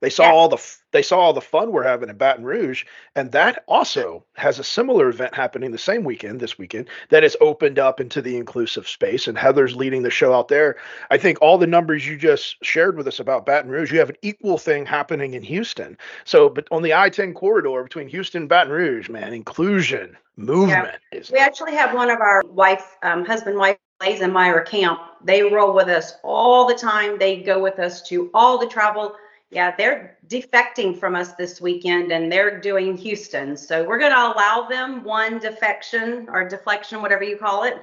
[0.00, 0.32] they saw Yeah.
[0.32, 0.58] all the
[0.92, 2.84] they saw all the fun we're having in Baton Rouge,
[3.16, 7.36] and that also has a similar event happening the same weekend, this weekend, that is
[7.40, 9.26] opened up into the inclusive space.
[9.26, 10.76] And Heather's leading the show out there.
[11.10, 14.10] I think all the numbers you just shared with us about Baton Rouge, you have
[14.10, 15.98] an equal thing happening in Houston.
[16.22, 21.30] So, but on the I-10 corridor between Houston and Baton Rouge, man, inclusion movement is
[21.30, 25.00] We actually have one of our wife, um, husband, wife, Blaze and Myra Camp.
[25.24, 27.18] They roll with us all the time.
[27.18, 29.14] They go with us to all the travel.
[29.54, 33.56] Yeah, they're defecting from us this weekend and they're doing Houston.
[33.56, 37.76] So we're going to allow them one defection or deflection, whatever you call it.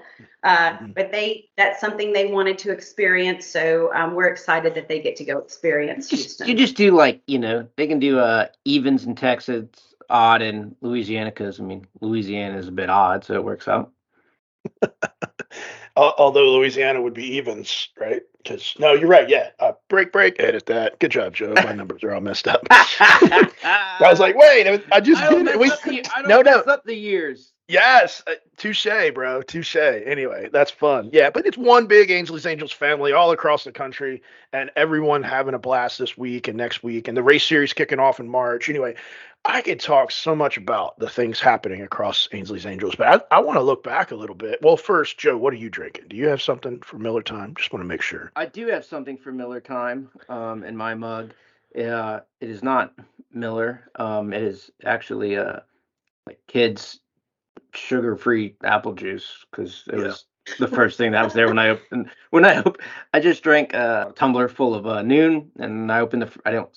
[0.44, 0.94] Uh, Mhm.
[0.96, 3.46] but they, that's something they wanted to experience.
[3.48, 6.48] So um, we're excited that they get to go experience Just, Houston.
[6.50, 9.68] you just do like you know they can do uh evens in Texas,
[10.10, 13.92] odd in Louisiana because I mean Louisiana is a bit odd, so it works out.
[15.98, 18.22] Al- although Louisiana would be evens, right?
[18.38, 19.28] Because no, you're right.
[19.28, 21.00] Yeah, uh, break, break, edit that.
[21.00, 21.54] Good job, Joe.
[21.54, 22.66] My numbers are all messed up.
[22.72, 25.60] I was like, wait, I was- I just I did it.
[25.60, 26.60] We, the, I no, no.
[26.62, 27.52] up the years.
[27.68, 29.76] yes, uh, touche, bro, touche.
[29.76, 31.10] Anyway, that's fun.
[31.12, 34.22] Yeah, but it's one big Angels Angels family all across the country,
[34.54, 38.00] and everyone having a blast this week and next week, and the race series kicking
[38.00, 38.70] off in March.
[38.70, 38.96] Anyway,
[39.44, 43.40] I could talk so much about the things happening across Ainsley's Angels, but I, I
[43.42, 44.60] want to look back a little bit.
[44.62, 46.06] Well, first, Joe, what are you drinking?
[46.10, 47.56] Do you have something for Miller Time?
[47.56, 48.32] Just want to make sure.
[48.36, 51.34] I do have something for Miller time um, in my mug.
[51.76, 52.94] Uh, it is not
[53.34, 53.90] Miller.
[53.96, 55.62] Um, it is actually uh,
[56.28, 57.00] like kids
[57.74, 60.08] sugar-free apple juice because it Yeah.
[60.08, 60.26] was
[60.60, 62.10] the first thing that was there when I opened.
[62.30, 62.78] When I opened,
[63.14, 66.32] I just drank a tumbler full of uh, Nuun, and I opened the.
[66.46, 66.70] I don't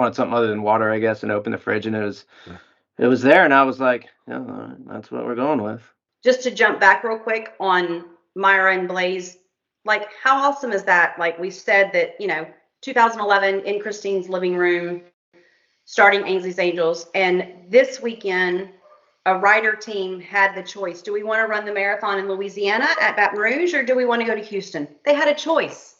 [0.00, 2.56] wanted something other than water, I guess, and opened the fridge, and it was Yeah.
[2.98, 5.82] it was there, and I was like, yeah, that's what we're going with.
[6.24, 9.38] just to jump back real quick on Myra and Blaze,
[9.84, 11.18] like how awesome is that?
[11.18, 12.46] Like we said that, you know,
[12.82, 15.02] 2011 in Christine's living room,
[15.86, 17.06] starting Ainsley's Angels.
[17.14, 18.68] And this weekend,
[19.26, 21.00] a rider team had the choice.
[21.02, 24.04] Do we want to run the marathon in Louisiana at Baton Rouge or do we
[24.04, 24.86] want to go to Houston?
[25.04, 25.96] They had a choice.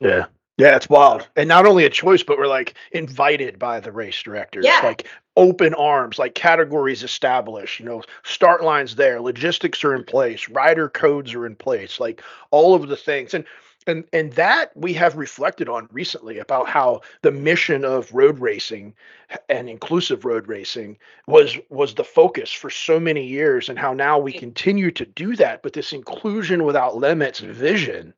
[0.00, 0.26] Yeah.
[0.62, 1.26] Yeah, it's wild.
[1.34, 4.64] And not only a choice, but we're like invited by the race directors.
[4.64, 4.80] Yeah.
[4.84, 10.48] Like open arms, like categories established, you know, start lines there, logistics are in place,
[10.48, 12.22] rider codes are in place, like
[12.52, 13.34] all of the things.
[13.34, 13.44] And
[13.88, 18.94] and and that we have reflected on recently about how the mission of road racing
[19.48, 20.96] and inclusive road racing
[21.26, 25.34] was was the focus for so many years and how now we continue to do
[25.34, 28.14] that but this inclusion without limits vision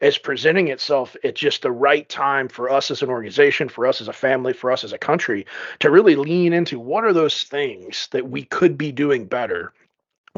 [0.00, 4.00] is presenting itself at just the right time for us as an organization, for us
[4.00, 5.46] as a family, for us as a country
[5.80, 9.72] to really lean into what are those things that we could be doing better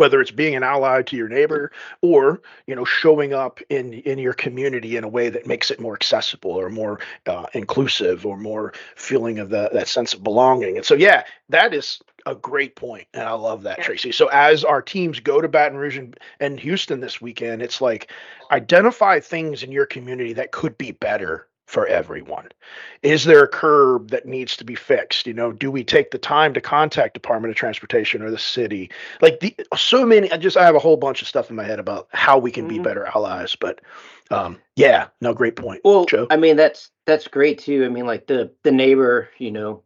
[0.01, 1.71] whether it's being an ally to your neighbor
[2.03, 5.81] or you know showing up in in your community in a way that makes it
[5.81, 10.77] more accessible or more uh, inclusive or more feeling of the, that sense of belonging
[10.79, 13.85] and so yeah that is a great point and i love that Yeah.
[13.85, 17.83] tracie so as our teams go to baton rouge and, and houston this weekend it's
[17.83, 18.11] like
[18.53, 22.49] identify things in your community that could be better for everyone
[23.03, 26.19] is there a curb that needs to be fixed you know do we take the
[26.19, 30.57] time to contact department of transportation or the city like the so many i just
[30.57, 32.79] i have a whole bunch of stuff in my head about how we can be
[32.79, 32.83] Mhm.
[32.83, 33.81] better allies but
[34.31, 37.85] um yeah no great point Well, joe I mean that's that's great too.
[37.85, 39.83] I mean, like the the neighbor, you know,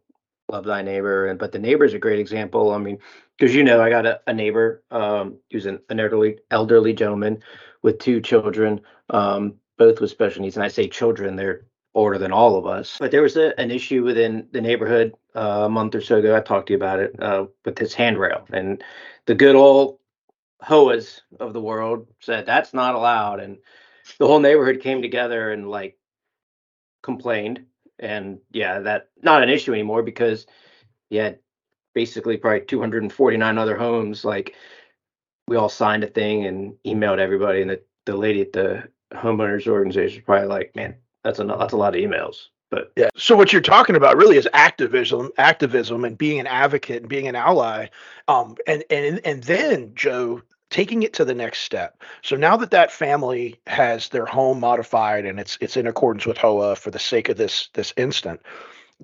[0.49, 2.71] love thy neighbor, and but the neighbor is a great example.
[2.71, 2.99] I mean,
[3.37, 7.41] because you know, I got a, a neighbor um, who's an, an elderly elderly gentleman
[7.81, 12.31] with two children, um, both with special needs, and I say children, they're older than
[12.31, 12.97] all of us.
[12.99, 16.35] But there was a, an issue within the neighborhood uh, a month or so ago.
[16.35, 18.83] I talked to you about it uh, with his handrail and
[19.25, 19.99] the good old
[20.63, 23.57] HOAs of the world said that's not allowed, and
[24.19, 25.97] the whole neighborhood came together and like
[27.03, 27.65] complained.
[27.99, 30.47] And yeah, that not an issue anymore because
[31.09, 31.39] you had
[31.93, 34.25] basically probably 249 other homes.
[34.25, 34.55] Like
[35.47, 39.67] we all signed a thing and emailed everybody, and the, the lady at the homeowners
[39.67, 43.09] organization was probably like, "Man, that's a that's a lot of emails." But Yeah.
[43.15, 47.27] So what you're talking about really is activism, activism, and being an advocate and being
[47.27, 47.87] an ally.
[48.27, 52.01] Um, and and and then Joe taking it to the next step.
[52.21, 56.37] So now that that family has their home modified and it's it's in accordance with
[56.37, 58.41] HOA for the sake of this this instant,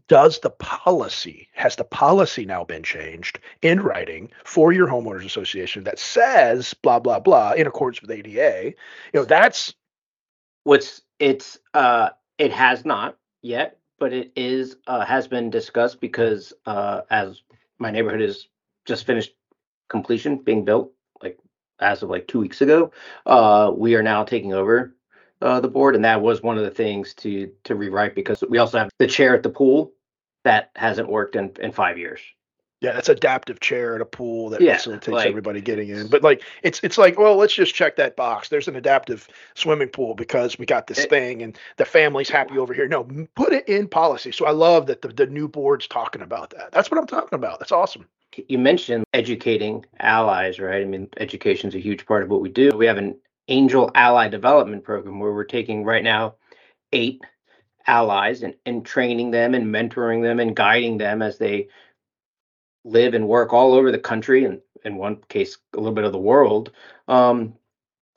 [0.08, 5.84] does the policy has the policy now been changed in writing for your homeowners association
[5.84, 8.74] that says blah blah blah in accordance with ADA?
[9.14, 9.74] You know that's
[10.64, 16.54] what's it's uh it has not yet, but it is uh has been discussed because
[16.66, 17.44] uh as
[17.80, 18.48] my neighborhood is
[18.86, 19.34] just finished
[19.90, 21.38] completion being built like
[21.80, 22.92] as of like two weeks ago,
[23.28, 24.96] uh we are now taking over
[25.42, 28.58] uh the board and that was one of the things to to rewrite because we
[28.58, 29.94] also have the chair at the pool
[30.44, 32.20] that hasn't worked in in five years.
[32.82, 36.08] Yeah, that's adaptive chair at a pool that Yeah, facilitates like- everybody getting in.
[36.08, 38.50] But like it's it's like, well, let's just check that box.
[38.50, 42.58] There's an adaptive swimming pool because we got this It- thing and the family's happy
[42.58, 42.88] over here.
[42.88, 43.04] No,
[43.36, 44.32] put it in policy.
[44.32, 46.72] So I love that the, the new board's talking about that.
[46.72, 47.60] That's what I'm talking about.
[47.60, 48.08] That's awesome.
[48.48, 50.82] you mentioned educating allies, right?
[50.82, 52.72] I mean, education is a huge part of what we do.
[52.76, 53.16] We have an
[53.50, 56.36] angel ally development program where we're taking right now
[56.94, 57.22] eight
[57.88, 61.68] allies and, and training them and mentoring them and guiding them as they
[62.84, 66.12] live and work all over the country and in one case a little bit of
[66.12, 66.72] the world
[67.08, 67.54] um,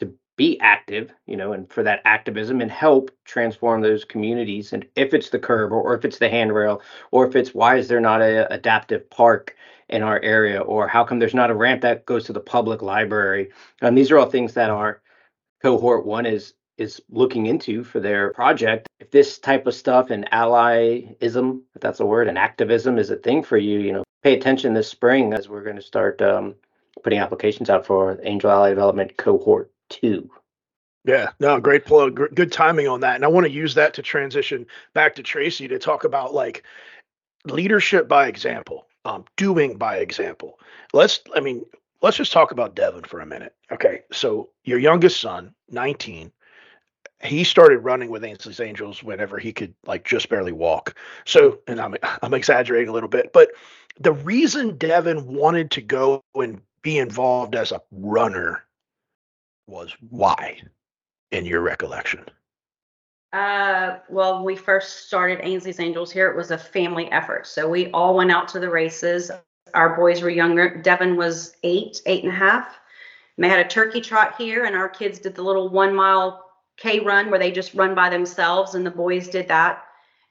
[0.01, 4.73] to be active you know and for that activism and help transform those communities.
[4.73, 7.77] And if it's the curb or, or if it's the handrail or if it's why
[7.77, 9.57] is there not a adaptive park
[9.89, 12.83] in our area or how come there's not a ramp that goes to the public
[12.83, 13.51] library?
[13.83, 15.03] And these are all things that our
[15.63, 18.89] cohort one is is looking into for their project.
[18.99, 23.17] If this type of stuff and allyism if that's a word and activism is a
[23.17, 26.55] thing for you you know pay attention this spring as we're going to start um,
[27.03, 30.29] putting applications out for angel ally development cohort two
[31.05, 32.35] Yeah, no, great plug.
[32.35, 33.17] Good timing on that.
[33.17, 36.65] And I want to use that to transition back to Tracie to talk about like
[37.45, 40.59] leadership by example, um, doing by example.
[40.95, 41.67] Let's, I mean,
[42.01, 43.55] let's just talk about Devin for a minute.
[43.71, 44.01] Okay.
[44.13, 46.33] So your youngest son, 19,
[47.25, 50.95] he started running with Ainsley's Angels whenever he could like just barely walk.
[51.25, 53.51] So, and I'm I'm exaggerating a little bit, but
[53.99, 58.65] the reason Devin wanted to go and be involved as a runner
[59.67, 60.61] was why,
[61.31, 62.25] in your recollection?
[63.33, 67.47] Uh, well, when we first started Ainsley's Angels here, it was a family effort.
[67.47, 69.31] So we all went out to the races.
[69.73, 70.77] Our boys were younger.
[70.77, 72.79] Devin was eight, eight and a half.
[73.37, 76.44] And they had a turkey trot here, and our kids did the little one mile
[76.77, 79.85] K run where they just run by themselves, and the boys did that.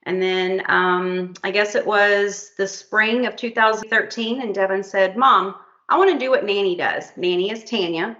[0.03, 5.55] And then um, I guess it was the spring of 2013, and Devin said, Mom,
[5.89, 7.11] I want to do what Nanny does.
[7.15, 8.17] Nanny is Tanya.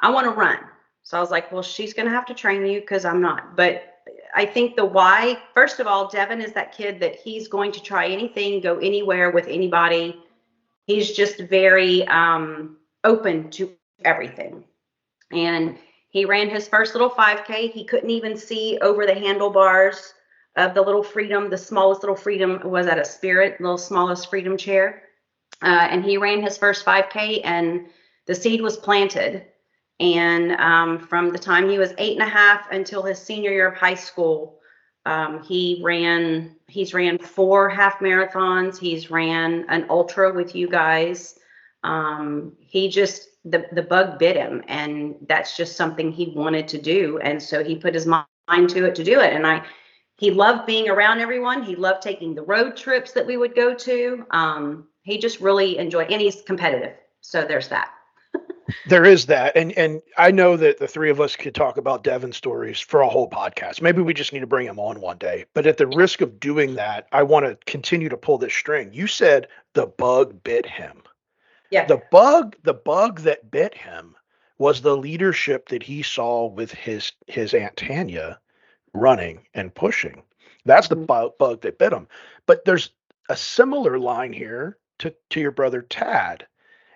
[0.00, 0.58] I want to run.
[1.04, 3.56] So I was like, Well, she's going to have to train you because I'm not.
[3.56, 3.92] But
[4.34, 7.82] I think the why, first of all, Devin is that kid that he's going to
[7.82, 10.22] try anything, go anywhere with anybody.
[10.86, 13.72] He's just very um, open to
[14.04, 14.64] everything.
[15.30, 15.78] And
[16.12, 17.72] he ran his first little 5K.
[17.72, 20.12] He couldn't even see over the handlebars
[20.56, 21.48] of the little freedom.
[21.48, 25.04] The smallest little freedom was at a spirit, little smallest freedom chair.
[25.62, 27.86] Uh, and he ran his first 5K, and
[28.26, 29.46] the seed was planted.
[30.00, 33.68] And um, from the time he was eight and a half until his senior year
[33.68, 34.58] of high school,
[35.06, 36.56] um, he ran.
[36.66, 38.78] He's ran four half marathons.
[38.78, 41.38] He's ran an ultra with you guys.
[41.84, 46.80] Um, he just the the bug bit him, and that's just something he wanted to
[46.80, 47.18] do.
[47.18, 49.32] And so he put his mind to it to do it.
[49.32, 49.64] And I,
[50.16, 51.62] he loved being around everyone.
[51.62, 54.26] He loved taking the road trips that we would go to.
[54.30, 56.94] Um, he just really enjoyed, and he's competitive.
[57.20, 57.90] So there's that.
[58.86, 62.04] There is that, and and I know that the three of us could talk about
[62.04, 63.82] Devin stories for a whole podcast.
[63.82, 65.44] Maybe we just need to bring him on one day.
[65.52, 68.90] But at the risk of doing that, I want to continue to pull this string.
[68.94, 71.01] You said the bug bit him.
[71.72, 71.86] Yeah.
[71.86, 74.14] The bug, the bug that bit him
[74.58, 78.38] was the leadership that he saw with his his aunt Tanya
[78.92, 80.22] running and pushing.
[80.66, 81.38] That's the Mhm.
[81.38, 82.08] bug that bit him.
[82.46, 82.90] But there's
[83.30, 86.46] a similar line here to to your brother Tad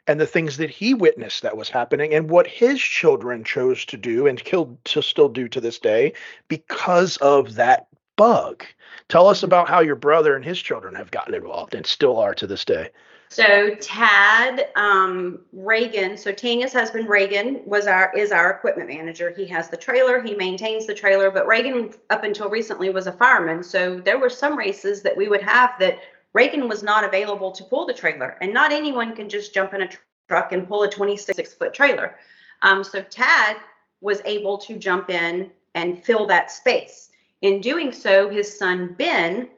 [0.07, 3.97] and the things that he witnessed that was happening and what his children chose to
[3.97, 6.13] do and killed to still do to this day
[6.49, 8.63] because of that bug.
[9.09, 12.35] Tell us about how your brother and his children have gotten involved and still are
[12.35, 12.91] to this day.
[13.29, 19.31] So Tad um, Reagan, so Tanya's husband Reagan was our is our equipment manager.
[19.31, 23.13] He has the trailer, he maintains the trailer, but Reagan up until recently was a
[23.13, 23.63] fireman.
[23.63, 25.99] So there were some races that we would have that
[26.33, 29.83] Reagan was not available to pull the trailer, and not anyone can just jump in
[29.83, 32.17] a tr- truck and pull a 26 foot trailer.
[32.63, 33.57] Um, so Tad
[34.01, 37.11] was able to jump in and fill that space.
[37.43, 39.49] In doing so, his son Ben,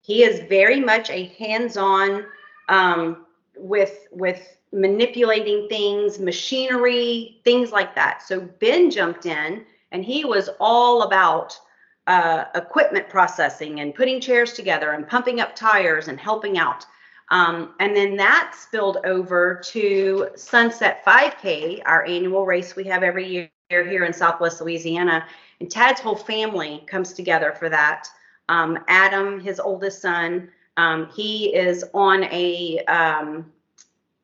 [0.00, 2.24] he is very much a hands-on
[2.68, 3.26] um,
[3.56, 8.22] with with manipulating things, machinery, things like that.
[8.22, 11.58] So Ben jumped in, and he was all about
[12.06, 16.84] uh, equipment processing and putting chairs together and pumping up tires and helping out.
[17.30, 23.26] Um, and then that spilled over to Sunset 5K, our annual race we have every
[23.26, 25.26] year here in Southwest Louisiana.
[25.60, 28.08] And Tad's whole family comes together for that.
[28.48, 33.50] Um, Adam, his oldest son, um, he is on a um,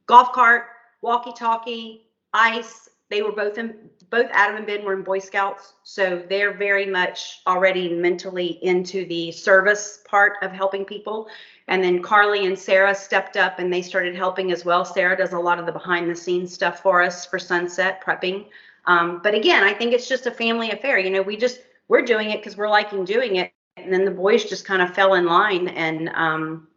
[0.07, 0.65] golf cart,
[1.01, 2.89] walkie-talkie, ice.
[3.11, 3.75] They were both in
[4.11, 9.07] both Adam and Ben were in Boy Scouts, so they're very much already mentally into
[9.07, 11.29] the service part of helping people.
[11.69, 14.85] And then Carly and Sarah stepped up and they started helping as well.
[14.85, 18.47] Sarah does a lot of the behind the scenes stuff for us for Sunset prepping.
[18.87, 20.99] Um, but again, I think it's just a family affair.
[20.99, 24.11] You know, we just we're doing it because we're liking doing it, and then the
[24.11, 25.69] boys just kind of fell in line.
[25.69, 26.69] And um,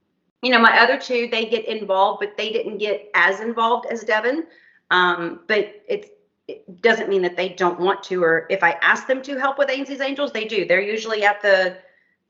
[0.41, 4.03] you know, my other two they get involved, but they didn't get as involved as
[4.03, 4.45] Devin.
[4.91, 6.09] Um, but it's
[6.47, 9.57] it doesn't mean that they don't want to or if i ask them to help
[9.57, 11.75] with ainsley's angels they do they're usually at the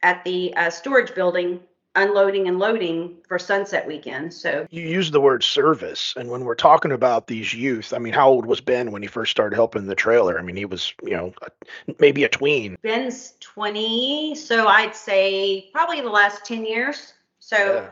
[0.04, 1.60] at the uh, storage building
[1.96, 6.56] unloading and loading for sunset weekend so You use the word service, and when we're
[6.56, 9.86] talking about these youth, I mean, how old was Ben when he first started helping
[9.88, 10.38] the trailer?
[10.38, 12.78] I mean, he was, you know, a- maybe a tween.
[12.82, 17.90] ben's 20 so i'd say probably the last 10 years so Yeah.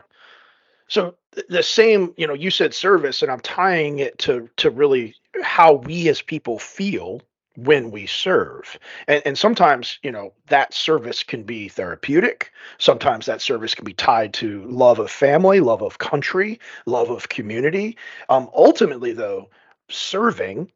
[0.88, 1.14] So
[1.48, 5.72] the same, you know, you said service, and I'm tying it to to really how
[5.74, 7.22] we as people feel
[7.56, 8.78] when we serve.
[9.06, 12.52] And, and sometimes, you know, that service can be therapeutic.
[12.78, 17.28] Sometimes that service can be tied to love of family, love of country, love of
[17.28, 17.96] community.
[18.28, 19.50] Um, ultimately, though,
[19.88, 20.70] serving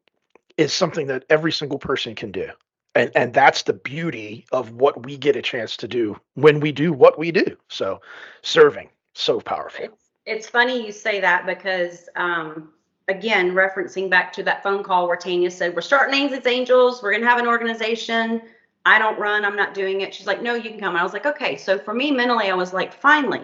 [0.57, 2.49] is something that every single person can do.
[2.95, 6.71] And, and that's the beauty of what we get a chance to do when we
[6.71, 7.55] do what we do.
[7.69, 8.01] So,
[8.41, 9.85] serving, so powerful.
[9.85, 12.73] it's, it's funny you say that because um,
[13.09, 17.01] again referencing back to that phone call where tanya said we're starting ainsley's angels.
[17.01, 18.41] We're going to have an organization.
[18.85, 19.43] I don't run.
[19.43, 20.13] I'm not doing it.
[20.13, 20.95] She's like no you can come.
[20.95, 21.57] I was like okay.
[21.57, 23.41] So for me mentally i was like finally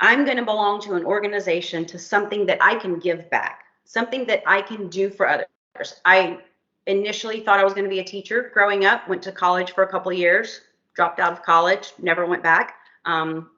[0.00, 4.24] i'm going to belong to an organization to something that i can give back something
[4.26, 6.00] that i can do for others.
[6.04, 6.38] I
[6.86, 9.82] initially thought i was going to be a teacher growing up went to college for
[9.82, 10.60] a couple years
[10.98, 12.74] dropped out of college never went back.
[13.04, 13.50] Um,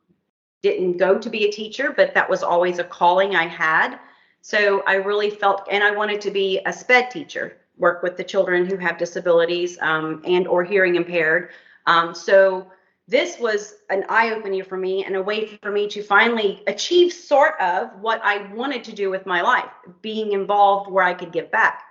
[0.62, 3.98] didn't go to be a teacher, but that was always a calling I had.
[4.42, 8.24] So I really felt, and I wanted to be a SPED teacher, work with the
[8.24, 11.50] children who have disabilities um, and or hearing impaired.
[11.86, 12.70] Um, so
[13.08, 17.12] this was an eye opener for me and a way for me to finally achieve
[17.12, 21.32] sort of what I wanted to do with my life, being involved where I could
[21.32, 21.82] give back.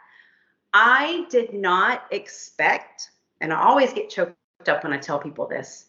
[0.74, 3.10] I did not expect,
[3.42, 4.36] and I always get choked
[4.68, 5.88] up when I tell people this,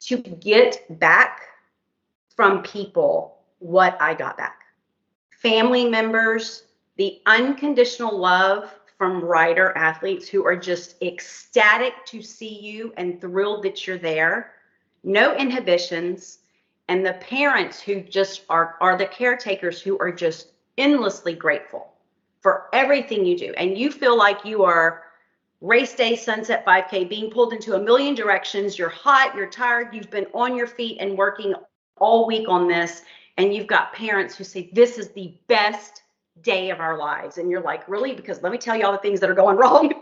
[0.00, 1.42] to get back
[2.34, 4.62] from people what I got back.
[5.38, 6.64] Family members,
[6.96, 13.62] the unconditional love from rider athletes who are just ecstatic to see you and thrilled
[13.62, 14.54] that you're there,
[15.04, 16.40] no inhibitions,
[16.88, 21.92] and the parents who just are are the caretakers who are just endlessly grateful
[22.40, 23.52] for everything you do.
[23.56, 25.04] And you feel like you are
[25.60, 30.08] race day sunset 5k being pulled into a million directions you're hot you're tired you've
[30.08, 31.52] been on your feet and working
[31.96, 33.02] all week on this
[33.38, 36.02] and you've got parents who say this is the best
[36.42, 37.38] day of our lives.
[37.38, 38.14] And you're like really?
[38.14, 39.92] Because let me tell you all the things that are going wrong.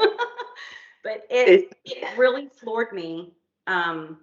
[1.05, 3.33] But it, it really floored me
[3.69, 4.19] um,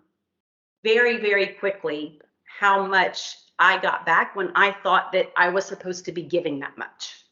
[0.84, 2.20] very very quickly
[2.60, 6.60] how much i got back when i thought that i was supposed to be giving
[6.60, 7.24] that much.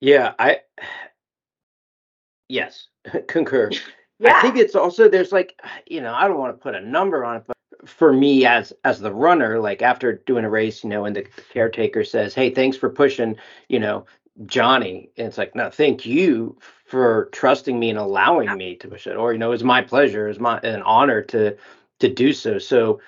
[0.00, 0.60] Yeah, I
[2.48, 2.88] yes,
[3.28, 3.70] concur.
[4.18, 4.36] yeah.
[4.36, 7.24] I think it's also there's like you know I don't want to put a number
[7.24, 10.90] on it, but for me as as the runner, like after doing a race, you
[10.90, 13.36] know, and the caretaker says, "Hey, thanks for pushing,"
[13.68, 14.06] you know,
[14.46, 19.06] Johnny, and it's like, "No, thank you for trusting me and allowing me to push
[19.06, 21.56] it," or you know, it's my pleasure, it's my an honor to
[22.00, 22.58] to do so.
[22.58, 23.00] So,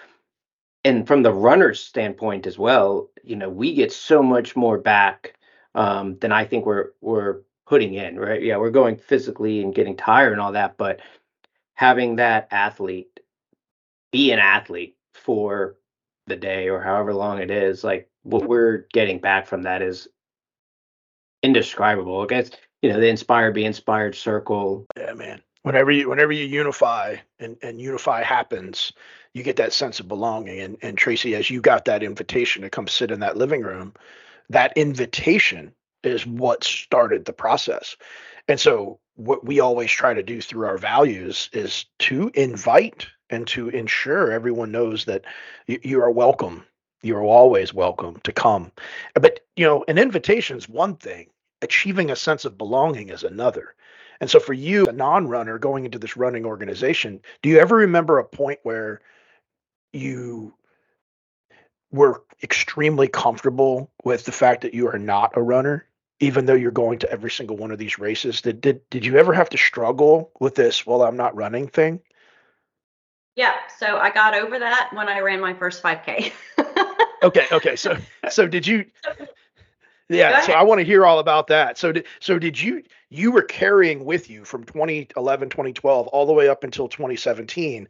[0.84, 5.34] and from the runner's standpoint as well, you know, we get so much more back
[5.74, 8.42] um, than I think we're we're putting in, right?
[8.42, 11.00] Yeah, we're going physically and getting tired and all that, but
[11.74, 13.20] having that athlete
[14.12, 15.76] be an athlete for
[16.26, 20.08] the day or however long it is, like what we're getting back from that is
[21.42, 22.26] indescribable.
[22.30, 22.44] I
[22.82, 24.86] you know the inspire be inspired circle.
[24.96, 25.42] Yeah, man.
[25.62, 28.92] Whenever you whenever you unify and, and unify happens,
[29.32, 30.60] you get that sense of belonging.
[30.60, 33.94] And and Tracie, as you got that invitation to come sit in that living room,
[34.48, 37.96] that invitation is what started the process.
[38.48, 43.46] And so what we always try to do through our values is to invite and
[43.48, 45.24] to ensure everyone knows that
[45.66, 46.64] you, are welcome.
[47.02, 48.70] You are always welcome to come.
[49.14, 51.30] But you know, an invitation is one thing.
[51.62, 53.74] Achieving a sense of belonging is another.
[54.20, 58.18] And so for you, a non-runner going into this running organization, do you ever remember
[58.18, 59.00] a point where
[59.92, 60.54] you
[61.90, 65.86] were extremely comfortable with the fact that you are not a runner
[66.20, 69.16] even though you're going to every single one of these races did did, did you
[69.18, 72.00] ever have to struggle with this well i'm not running thing
[73.36, 76.32] Yeah, so I got over that when I ran my first 5K.
[77.22, 77.96] okay okay so
[78.30, 78.84] so did you
[80.08, 81.78] yeah so i want to hear all about that.
[81.78, 86.32] So did so did you you were carrying with you from 2011 2012 all the
[86.32, 87.88] way up until 2017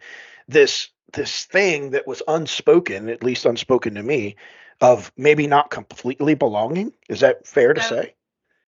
[0.48, 4.36] this this thing that was unspoken at least unspoken to me
[4.82, 6.92] of maybe not completely belonging?
[7.08, 8.14] Is that fair to say?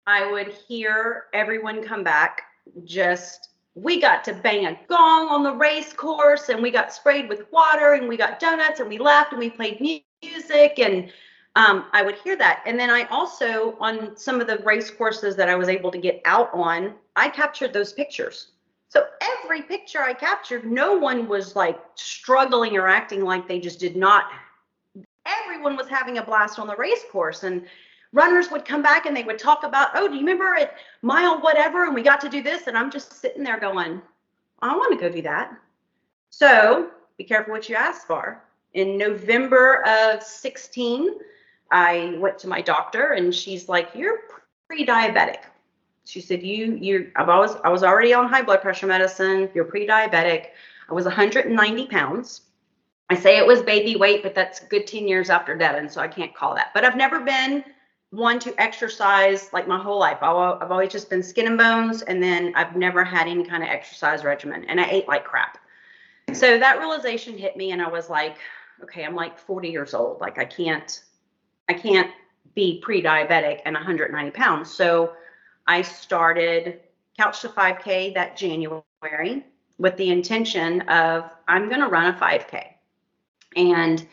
[0.08, 2.44] I would hear everyone come back
[2.86, 3.50] just
[3.82, 7.52] we got to bang a gong on the race course and we got sprayed with
[7.52, 11.12] water and we got donuts and we laughed and we played music and
[11.56, 12.64] um, I would hear that.
[12.66, 15.98] And then I also, on some of the race courses that I was able to
[15.98, 18.48] get out on, I captured those pictures.
[18.90, 23.80] So every picture I captured, no one was like struggling or acting like they just
[23.80, 24.26] did not.
[25.26, 27.44] Everyone was having a blast on the race course.
[27.44, 27.66] And
[28.14, 31.40] runners would come back and they would talk about, oh, do you remember at mile
[31.42, 31.86] whatever?
[31.86, 32.68] And we got to do this.
[32.68, 34.02] And I'm just sitting there going,
[34.62, 35.52] I want to go do that.
[36.30, 38.44] So be careful what you ask for.
[38.74, 41.10] In November of 16,
[41.72, 44.20] I went to my doctor and she's like, You're
[44.68, 45.40] pre-diabetic.
[46.06, 49.50] She said, You, you, I've always, I was already on high blood pressure medicine.
[49.54, 50.48] You're pre-diabetic.
[50.90, 52.42] I was 190 pounds.
[53.10, 56.08] I say it was baby weight, but that's good 10 years after Devin, so I
[56.08, 56.72] can't call that.
[56.74, 57.64] But I've never been
[58.12, 60.20] one to exercise like my whole life.
[60.22, 63.64] I've I've always just been skin and bones, and then I've never had any kind
[63.64, 65.58] of exercise regimen, and I ate like crap.
[66.34, 68.38] So that realization hit me, and I was like,
[68.84, 70.22] okay, I'm like 40 years old.
[70.22, 71.04] Like I can't,
[71.70, 72.12] I can't
[72.56, 74.74] be pre-diabetic and 190 pounds.
[74.74, 75.14] So
[75.68, 76.80] I started
[77.18, 79.46] Couch to 5K that January
[79.78, 82.64] with the intention of I'm going to run a 5K,
[83.56, 84.08] and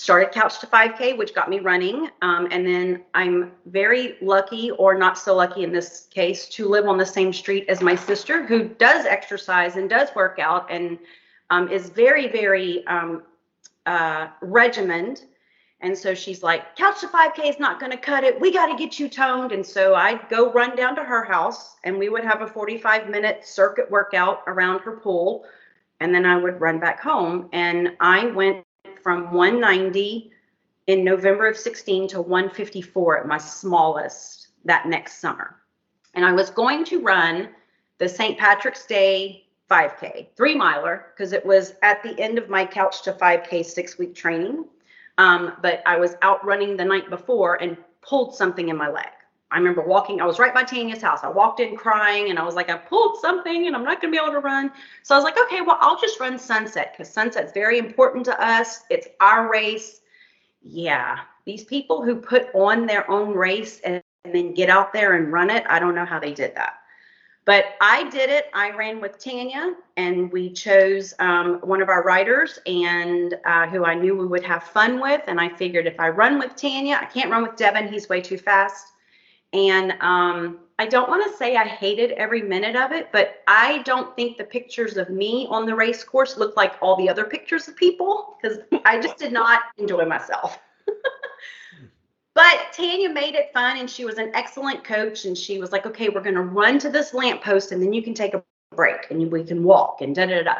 [0.00, 2.08] started Couch to 5K, which got me running.
[2.22, 6.86] Um, and then I'm very lucky, or not so lucky in this case, to live
[6.86, 10.98] on the same street as my sister, who does exercise and does work out and
[11.50, 13.24] um, is very, very um,
[13.84, 15.26] uh, regimented.
[15.82, 18.40] And so she's like, Couch to 5K is not going to cut it.
[18.40, 19.52] We got to get you toned.
[19.52, 23.10] And so I'd go run down to her house and we would have a 45
[23.10, 25.44] minute circuit workout around her pool.
[26.00, 27.50] And then I would run back home.
[27.52, 28.64] And I went
[29.02, 30.30] from 190
[30.86, 35.56] in November of 16 to 154 at my smallest that next summer.
[36.14, 37.50] And I was going to run
[37.98, 38.38] the St.
[38.38, 43.12] Patrick's Day 5K, three miler, because it was at the end of my couch to
[43.12, 44.64] 5K six week training.
[45.18, 49.10] Um, but I was out running the night before and pulled something in my leg.
[49.52, 51.20] I remember walking, I was right by Tanya's house.
[51.24, 54.12] I walked in crying and I was like, I pulled something and I'm not going
[54.12, 54.70] to be able to run.
[55.02, 58.44] So I was like, okay, well, I'll just run Sunset because Sunset's very important to
[58.44, 58.84] us.
[58.90, 60.02] It's our race.
[60.62, 65.14] Yeah, these people who put on their own race and, and then get out there
[65.14, 66.74] and run it, I don't know how they did that.
[67.46, 68.50] But I did it.
[68.54, 73.84] I ran with Tanya, and we chose um, one of our riders, and uh, who
[73.84, 75.22] I knew we would have fun with.
[75.26, 78.20] And I figured if I run with Tanya, I can't run with Devin; he's way
[78.20, 78.92] too fast.
[79.52, 83.82] And um, I don't want to say I hated every minute of it, but I
[83.82, 87.24] don't think the pictures of me on the race course looked like all the other
[87.24, 90.58] pictures of people because I just did not enjoy myself.
[92.34, 95.24] But Tanya made it fun and she was an excellent coach.
[95.24, 98.02] And she was like, okay, we're going to run to this lamppost and then you
[98.02, 98.42] can take a
[98.74, 100.54] break and we can walk and da da da.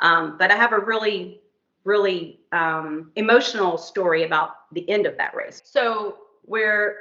[0.00, 1.40] Um, but I have a really,
[1.84, 5.62] really um, emotional story about the end of that race.
[5.64, 6.96] So we're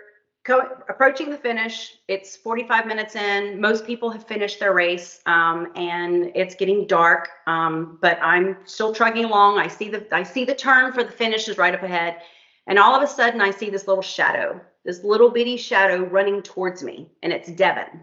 [0.46, 1.98] co- approaching the finish.
[2.08, 3.60] It's 45 minutes in.
[3.60, 7.30] Most people have finished their race um, and it's getting dark.
[7.48, 9.60] Um, but I'm still trucking along.
[9.60, 12.22] I see the I see the turn for the finish is right up ahead.
[12.68, 16.42] And all of a sudden, I see this little shadow, this little bitty shadow running
[16.42, 18.02] towards me, and it's Devin.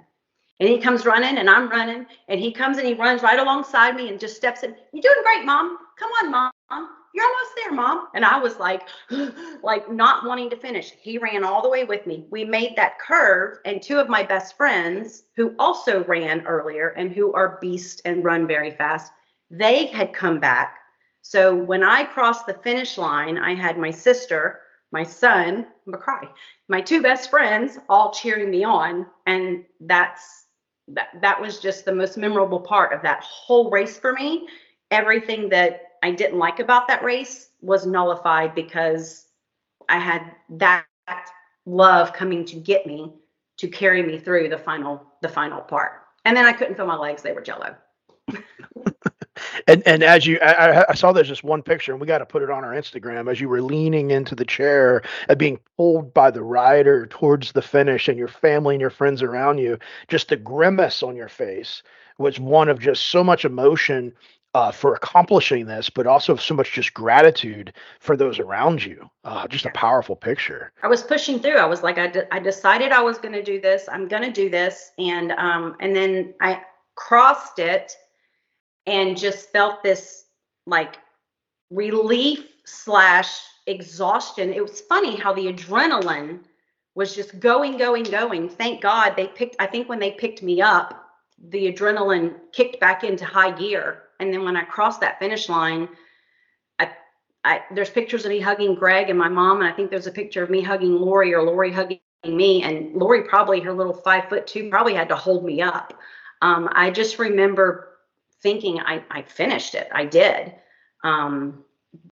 [0.61, 3.97] And he comes running, and I'm running, and he comes and he runs right alongside
[3.97, 4.77] me and just steps in.
[4.93, 5.79] You're doing great, mom.
[5.99, 6.89] Come on, mom.
[7.15, 8.09] You're almost there, mom.
[8.15, 8.89] And I was like,
[9.63, 10.93] like not wanting to finish.
[11.01, 12.27] He ran all the way with me.
[12.31, 17.13] We made that curve, and two of my best friends who also ran earlier and
[17.13, 19.13] who are beasts and run very fast,
[19.51, 20.79] they had come back.
[21.21, 24.61] So when I crossed the finish line, I had my sister,
[24.91, 26.29] my son, I'm gonna cry,
[26.69, 29.07] my two best friends all cheering me on.
[29.27, 30.47] And that's
[30.89, 34.49] that that was just the most memorable part of that whole race for me.
[34.91, 39.27] Everything that I didn't like about that race was nullified because
[39.89, 40.85] I had that
[41.65, 43.13] love coming to get me
[43.59, 46.03] to carry me through the final the final part.
[46.25, 47.77] And then I couldn't feel my legs; they were jello.
[49.67, 52.27] And and as you, I, I saw there's just one picture, and we got to
[52.27, 53.31] put it on our Instagram.
[53.31, 57.63] As you were leaning into the chair and being pulled by the rider towards the
[57.63, 59.79] finish, and your family and your friends around you,
[60.09, 61.83] just the grimace on your face
[62.19, 64.13] was one of just so much emotion
[64.55, 69.09] uh, for accomplishing this, but also so much just gratitude for those around you.
[69.25, 70.73] Uh, just a powerful picture.
[70.83, 71.57] I was pushing through.
[71.57, 73.89] I was like, I, de- I decided I was going to do this.
[73.91, 76.63] I'm going to do this, and um, and then I
[76.95, 77.93] crossed it
[78.87, 80.25] and just felt this
[80.67, 80.99] like
[81.71, 84.53] relief slash exhaustion.
[84.53, 86.41] It was funny how the adrenaline
[86.95, 88.49] was just going, going, going.
[88.49, 91.07] Thank God they picked, I think when they picked me up,
[91.49, 94.03] the adrenaline kicked back into high gear.
[94.23, 95.89] And then when I crossed that finish line,
[96.79, 96.93] I,
[97.45, 100.13] I there's pictures of me hugging Greg and my mom, and I think there's a
[100.13, 102.63] picture of me hugging Lori or Lori hugging me.
[102.63, 105.93] And Lori probably her little five foot two probably had to hold me up.
[106.41, 107.99] Um, I just remember
[108.43, 109.89] thinking I, I finished it.
[109.93, 110.55] I did.
[111.03, 111.65] Um,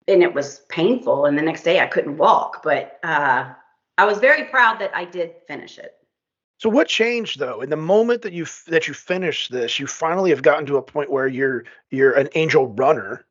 [0.07, 1.27] and it was painful.
[1.27, 3.53] And the next day I couldn't walk, but uh,
[3.99, 5.93] I was very proud that I did finish it.
[6.59, 7.61] So what changed though?
[7.61, 10.83] In the moment that you that you finished this, you finally have gotten to a
[10.83, 13.25] point where you're you're an angel runner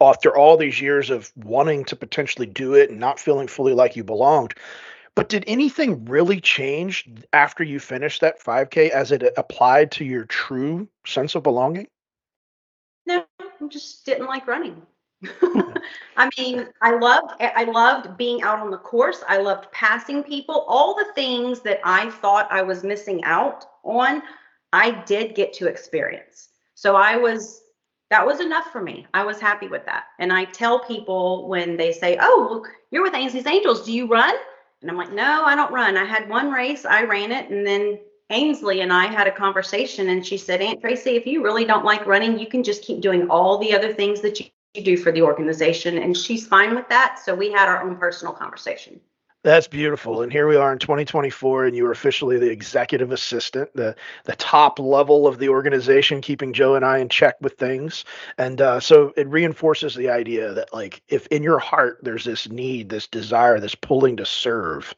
[0.00, 3.96] after all these years of wanting to potentially do it and not feeling fully like
[3.96, 4.54] you belonged.
[5.14, 10.24] But did anything really change after you finished that 5K as it applied to your
[10.24, 11.88] true sense of belonging?
[13.06, 14.82] No, I just didn't like running.
[16.16, 19.22] I mean, I loved I loved being out on the course.
[19.28, 20.64] I loved passing people.
[20.68, 24.22] All the things that I thought I was missing out on,
[24.72, 26.48] I did get to experience.
[26.74, 27.62] So I was
[28.10, 29.06] that was enough for me.
[29.14, 30.04] I was happy with that.
[30.18, 33.84] And I tell people when they say, "Oh, look, you're with Ainsley's Angels.
[33.84, 34.34] Do you run?"
[34.80, 35.96] And I'm like, "No, I don't run.
[35.96, 37.98] I had one race, I ran it, and then
[38.30, 41.84] Ainsley and I had a conversation, and she said, Aunt Tracie, if you really don't
[41.84, 45.12] like running, you can just keep doing all the other things that you do for
[45.12, 45.98] the organization.
[45.98, 47.20] And she's fine with that.
[47.24, 49.00] So we had our own personal conversation.
[49.42, 50.20] That's beautiful.
[50.20, 54.36] And here we are in 2024, and you are officially the executive assistant, the the
[54.36, 58.04] top level of the organization, keeping Joe and I in check with things.
[58.36, 62.50] And uh, so it reinforces the idea that, like, if in your heart there's this
[62.50, 64.94] need, this desire, this pulling to serve,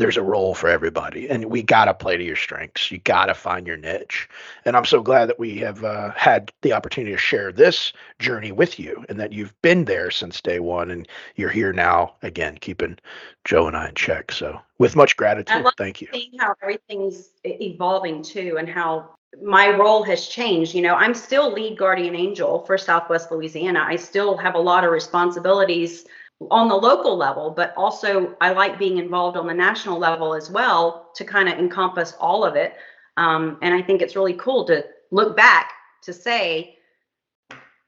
[0.00, 2.90] there's a role for everybody and we got to play to your strengths.
[2.90, 4.28] You got to find your niche.
[4.64, 8.50] And i'm so glad that we have uh, had the opportunity to share this journey
[8.50, 12.14] with you and that you've been there since day one and you're here now.
[12.22, 12.98] Again keeping
[13.44, 14.32] joe and i in check.
[14.32, 16.08] So with much gratitude thank you.
[16.12, 19.10] seeing how everything's evolving too and how
[19.42, 20.74] my role has changed.
[20.74, 23.84] You know i'm still lead guardian angel for southwest louisiana.
[23.86, 26.06] I still have a lot of responsibilities
[26.50, 30.50] on the local level, but also I like being involved on the national level as
[30.50, 32.76] well to kind of encompass all of it.
[33.16, 35.72] Um, and I think it's really cool to look back
[36.02, 36.76] to say,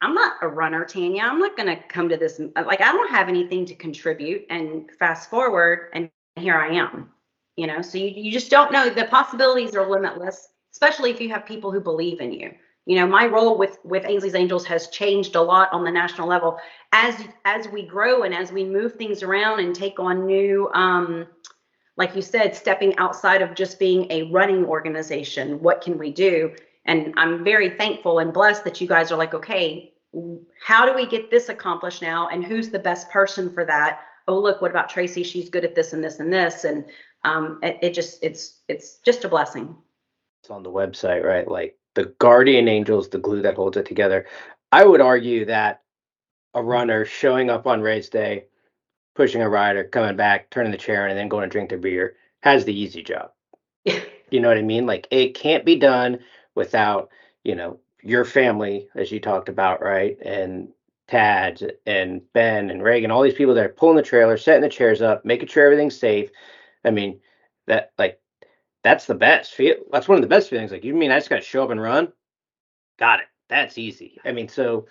[0.03, 1.22] I'm not a runner, Tanya.
[1.22, 2.40] I'm not going to come to this.
[2.57, 4.44] Like, I don't have anything to contribute.
[4.50, 7.11] And fast forward, and here I am.
[7.57, 8.90] You know, so you, you just don't know.
[8.90, 12.53] The possibilities are limitless, especially if you have people who believe in you
[12.87, 16.28] you know my role with with ainsley's angels has changed a lot on the national
[16.28, 16.59] level.
[16.93, 17.14] As
[17.45, 21.26] as we grow and as we move things around and take on new um
[21.97, 26.55] like you said stepping outside of just being a running organization what can we do?
[26.85, 29.93] And i'm very thankful and blessed that you guys are like okay
[30.64, 32.28] how do we get this accomplished now?
[32.28, 34.01] And who's the best person for that?
[34.28, 35.22] Oh look what about tracie?
[35.22, 36.64] She's good at this and this and this.
[36.64, 36.85] And
[37.24, 39.74] um it, it just it's it's just a blessing.
[40.43, 41.49] It's on the website right?
[41.49, 44.26] Like the guardian angel is the glue that holds it together.
[44.70, 45.82] I would argue that
[46.55, 48.47] a runner showing up on race day,
[49.14, 52.16] pushing a rider, coming back, turning the chair, and then going to drink the beer
[52.43, 53.30] has the easy job.
[53.84, 54.86] you know what I mean?
[54.86, 56.18] Like it can't be done
[56.55, 57.11] without,
[57.45, 60.16] you know, your family, as you talked about, right?
[60.24, 60.68] And
[61.09, 64.68] Tad and Ben and Reagan, all these people that are pulling the trailer, setting the
[64.68, 66.30] chairs up, making sure everything's safe.
[66.84, 67.20] I mean,
[67.66, 68.20] that like
[68.83, 69.76] that's the best feel.
[69.91, 70.72] That's one of the best feelings.
[70.72, 72.12] Like, you mean I just got to show up and run?
[72.99, 73.26] Got it.
[73.49, 74.18] That's easy.
[74.24, 74.87] I mean, so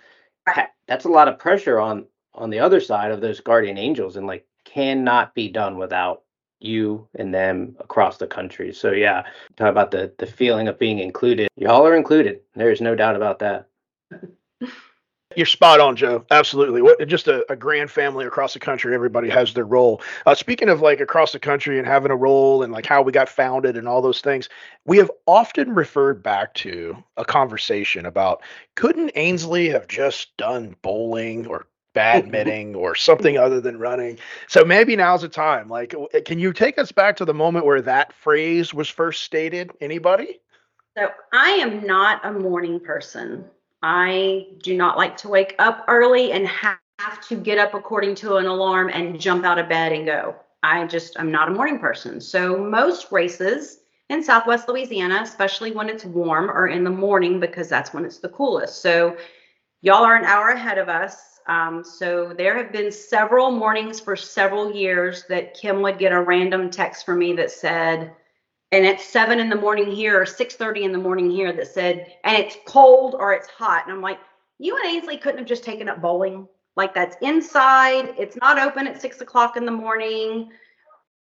[0.86, 4.26] that's a lot of pressure on on the other side of those guardian angels and
[4.26, 6.22] like cannot be done without
[6.60, 8.72] you and them across the country.
[8.72, 9.24] So yeah,
[9.56, 11.48] talk about the the feeling of being included.
[11.56, 12.40] Y'all are included.
[12.54, 13.68] There's no doubt about that.
[15.36, 16.24] You're spot on, Joe.
[16.30, 16.82] Absolutely.
[16.82, 18.94] What just a, a grand family across the country.
[18.94, 20.00] Everybody has their role.
[20.26, 23.12] Uh, speaking of like across the country and having a role and like how we
[23.12, 24.48] got founded and all those things,
[24.84, 28.42] we have often referred back to a conversation about
[28.74, 34.18] couldn't Ainsley have just done bowling or badminton or something other than running?
[34.48, 35.68] So maybe now's the time.
[35.68, 39.70] Like, can you take us back to the moment where that phrase was first stated?
[39.80, 40.40] Anybody?
[40.96, 43.46] So I am not a morning person.
[43.82, 46.78] I do not like to wake up early and have
[47.28, 50.36] to get up according to an alarm and jump out of bed and go.
[50.62, 52.20] I just I'm not a morning person.
[52.20, 57.68] So most races in Southwest Louisiana, especially when it's warm, are in the morning because
[57.68, 58.82] that's when it's the coolest.
[58.82, 59.16] So
[59.80, 61.40] y'all are an hour ahead of us.
[61.48, 66.20] Um, so there have been several mornings for several years that Kim would get a
[66.20, 68.12] random text from me that said,
[68.72, 71.68] and it's seven in the morning here or six thirty in the morning here that
[71.68, 73.84] said, and it's cold or it's hot.
[73.84, 74.18] And I'm like,
[74.58, 76.48] you and Ainsley couldn't have just taken up bowling.
[76.74, 78.14] Like that's inside.
[78.18, 80.50] It's not open at six o'clock in the morning.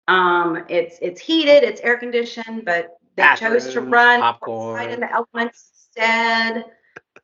[0.07, 4.78] Um, it's it's heated, it's air conditioned, but they chose to run popcorn.
[4.78, 6.64] outside in the elements instead.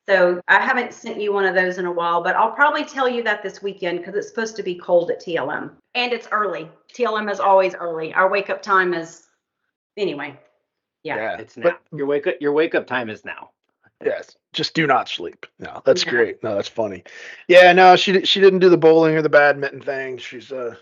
[0.07, 3.09] So I haven't sent you one of those in a while, but I'll probably tell
[3.09, 6.69] you that this weekend because it's supposed to be cold at TLM and it's early.
[6.93, 8.13] TLM is always early.
[8.13, 9.24] Our wake up time is
[9.97, 10.37] anyway.
[11.03, 11.15] Yeah.
[11.17, 11.37] yeah.
[11.37, 11.63] It's now.
[11.63, 13.51] But your wake up your wake up time is now.
[14.03, 15.45] Yes, just do not sleep.
[15.57, 16.11] No, that's Yeah.
[16.11, 16.43] great.
[16.43, 17.03] No, that's funny.
[17.47, 20.17] Yeah, no, she she didn't do the bowling or the badminton thing.
[20.17, 20.75] She's uh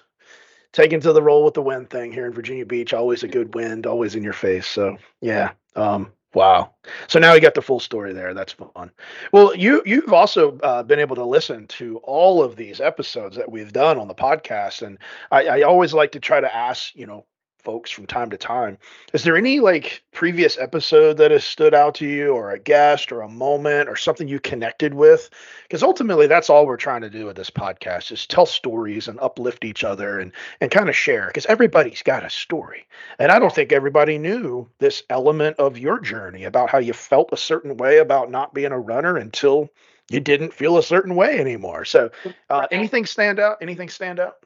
[0.72, 2.94] taken to the roll with the wind thing here in Virginia Beach.
[2.94, 4.66] Always a good wind, always in your face.
[4.68, 6.74] So yeah, um, wow.
[7.08, 8.34] So now we got the full story there.
[8.34, 8.90] That's fun.
[9.32, 13.52] Well, you you've also uh, been able to listen to all of these episodes that
[13.52, 14.98] we've done on the podcast, and
[15.32, 17.26] I, I always like to try to ask you know
[17.64, 18.78] folks from time to time.
[19.14, 23.12] Is there any like previous episode that has stood out to you or a guest
[23.12, 25.30] or a moment or something you connected with?
[25.64, 29.20] Because ultimately that's all we're trying to do with this podcast is tell stories and
[29.20, 32.86] uplift each other and and kind of share because everybody's got a story.
[33.20, 37.30] And i don't think everybody knew this element of your journey about how you felt
[37.32, 39.70] a certain way about not being a runner until
[40.10, 41.86] you didn't feel a certain way anymore.
[41.86, 42.12] So
[42.50, 43.58] uh, anything stand out?
[43.62, 44.38] Anything stand out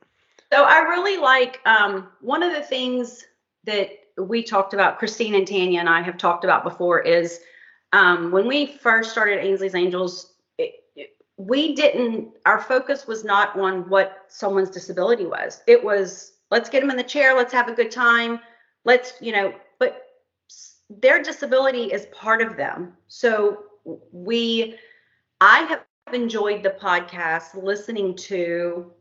[0.51, 3.25] So I really like um, one of the things
[3.65, 7.39] that we talked about, Christine and Tanya and I have talked about before, is
[7.93, 13.57] um, when we first started Ainsley's Angels, it, it- we didn't, our focus was not
[13.59, 15.61] on what someone's disability was.
[15.67, 18.39] It was, let's get them in the chair, let's have a good time,
[18.85, 20.03] let's, you know, but
[20.89, 22.93] their disability is part of them.
[23.07, 23.63] So
[24.11, 24.75] we,
[25.41, 25.83] I have
[26.13, 27.27] enjoyed the podcast
[27.61, 28.91] listening to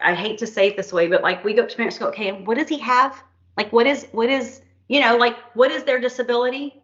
[0.00, 2.04] I hate to say it this way, but like we go up to parents and
[2.04, 3.22] go, okay, what does he have?
[3.56, 6.82] Like what is what is you know, like what is their disability?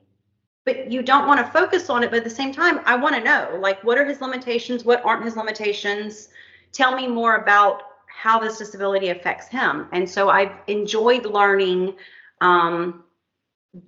[0.64, 3.14] But you don't want to focus on it, but at the same time, I want
[3.16, 6.28] to know like what are his limitations, what aren't his limitations?
[6.72, 9.86] Tell me more about how this disability affects him.
[9.92, 11.94] And so I've enjoyed learning
[12.40, 13.04] um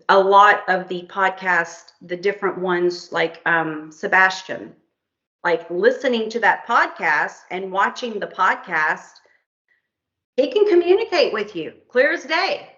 [0.09, 4.75] a lot of the podcast, the different ones like um Sebastian
[5.45, 9.13] like listening to that podcast and watching the podcast,
[10.37, 12.69] he can communicate with you clear as day.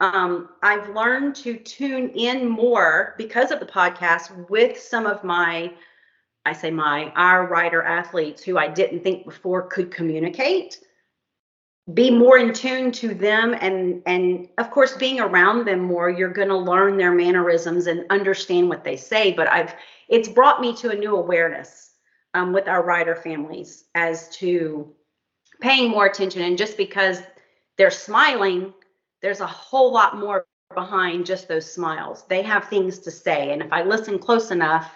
[0.00, 5.72] Um, I've learned to tune in more because of the podcast with some of my,
[6.46, 10.80] I say my, our rider athletes who I didn't think before could communicate.
[11.92, 16.32] Be more in tune to them and and of course being around them more, you're
[16.32, 19.32] gonna learn their mannerisms and understand what they say.
[19.32, 19.74] But I've
[20.08, 21.89] it's brought me to a new awareness
[22.34, 24.92] um, with our rider families as to
[25.60, 26.42] paying more attention.
[26.42, 27.22] And just because
[27.76, 28.72] they're smiling,
[29.22, 32.24] there's a whole lot more behind just those smiles.
[32.28, 33.52] They have things to say.
[33.52, 34.90] And if I listen close enough,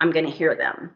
[0.00, 0.92] I'm going to hear them.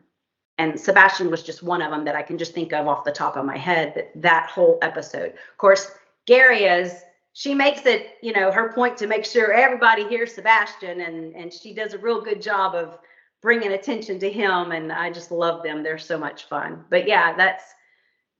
[0.56, 3.12] And Sebastian was just one of them that I can just think of off the
[3.12, 5.30] top of my head that, that whole episode.
[5.30, 5.90] Of course,
[6.26, 11.00] Gary is she makes it, you know, her point to make sure everybody hears Sebastian
[11.00, 12.98] and and she does a real good job of
[13.44, 15.82] bringing attention to him and I just love them.
[15.82, 16.82] They're so much fun.
[16.88, 17.62] But yeah, that's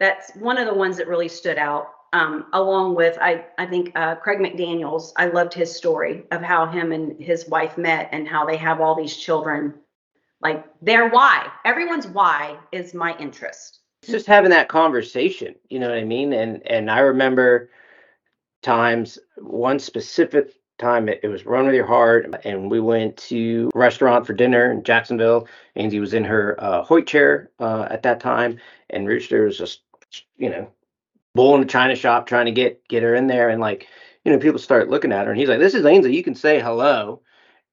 [0.00, 1.90] that's one of the ones that really stood out.
[2.14, 5.12] Um, along with I I think uh, Craig McDaniel's.
[5.16, 8.80] I loved his story of how him and his wife met and how they have
[8.80, 9.74] all these children.
[10.40, 13.80] Like their why, everyone's why is my interest.
[14.02, 16.32] It's just having that conversation, you know what I mean?
[16.32, 17.68] And and I remember
[18.62, 23.70] times one specific time it, it was Run with Your Heart, and we went to
[23.74, 25.46] a restaurant for dinner in Jacksonville.
[25.76, 28.58] Ainsley was in her uh, Hoyt chair uh, at that time,
[28.90, 29.82] and Rooster was just,
[30.36, 30.68] you know,
[31.34, 33.88] bull in a china shop trying to get get her in there, and like,
[34.24, 36.16] you know, people start looking at her, and he's like, "This is Ainsley.
[36.16, 37.20] You can say hello."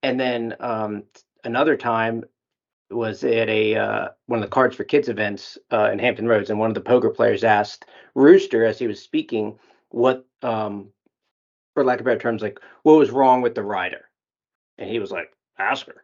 [0.04, 1.04] And then um,
[1.44, 2.24] another time
[2.92, 6.50] was at a uh, one of the Cards for Kids events uh, in Hampton Roads,
[6.50, 7.86] and one of the poker players asked
[8.16, 9.58] Rooster as he was speaking
[9.90, 10.90] what, um,
[11.74, 14.06] for lack of better terms, like what was wrong with the rider,
[14.78, 16.04] and he was like, "Ask her,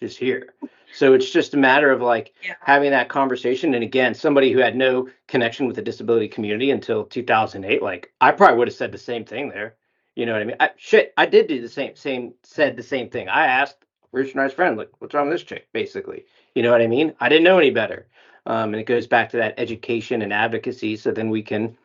[0.00, 0.54] she's here."
[0.94, 2.54] So it's just a matter of like Yeah.
[2.60, 3.74] having that conversation.
[3.74, 8.32] And again, somebody who had no connection with the disability community until 2008, like I
[8.32, 9.76] probably would have said the same thing there.
[10.14, 10.56] You know what I mean?
[10.58, 13.28] I, shit, I did do the same, same, said the same thing.
[13.28, 15.68] I asked Rooster and I's friend, like, what's wrong with this chick?
[15.72, 16.24] Basically,
[16.54, 17.14] you know what I mean?
[17.20, 18.08] I didn't know any better.
[18.46, 20.96] Um, and it goes back to that education and advocacy.
[20.96, 21.76] So then we can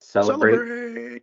[0.00, 0.56] celebrate.
[0.56, 1.22] Celebrate.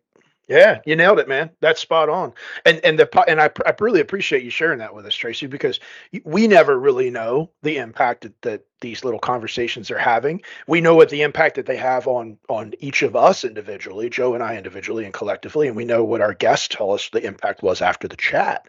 [0.49, 1.51] Yeah, you nailed it, man.
[1.61, 2.35] That's spot on.
[2.67, 5.81] And and the and I I really appreciate you sharing that with us, Tracie, because
[6.25, 10.43] we never really know the impact that, that these little conversations are having.
[10.67, 14.35] We know what the impact that they have on on each of us individually, Joe
[14.35, 17.63] and I individually and collectively, and we know what our guests tell us the impact
[17.63, 18.67] was after the chat.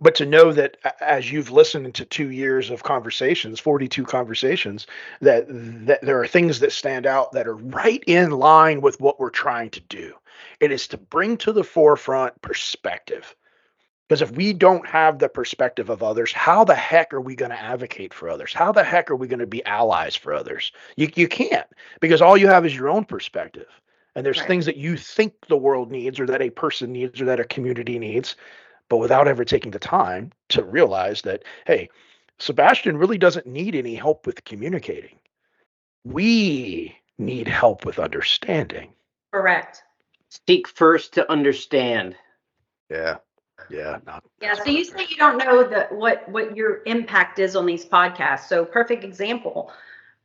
[0.00, 4.86] But to know that as you've listened to two years of conversations, 42 conversations,
[5.22, 5.46] that
[5.88, 9.32] that there are things that stand out that are right in line with what we're
[9.32, 10.14] trying to do.
[10.60, 13.34] It is to bring to the forefront perspective.
[14.08, 17.52] Because if we don't have the perspective of others, how the heck are we going
[17.52, 18.52] to advocate for others?
[18.52, 20.72] How the heck are we going to be allies for others?
[20.96, 21.68] You, you can't
[22.00, 23.68] because all you have is your own perspective.
[24.16, 24.48] And there's Right.
[24.48, 27.44] things that you think the world needs or that a person needs or that a
[27.44, 28.34] community needs,
[28.88, 31.88] but without ever taking the time to realize that, hey,
[32.40, 35.20] Sebastian really doesn't need any help with communicating.
[36.04, 38.92] We need help with understanding.
[39.32, 39.84] Correct.
[40.46, 42.16] Seek first to understand.
[42.88, 43.18] Yeah.
[43.68, 43.98] Yeah.
[44.06, 47.66] Not, Yeah, so you say you don't know the what what your impact is on
[47.66, 48.48] these podcasts.
[48.48, 49.72] So perfect example.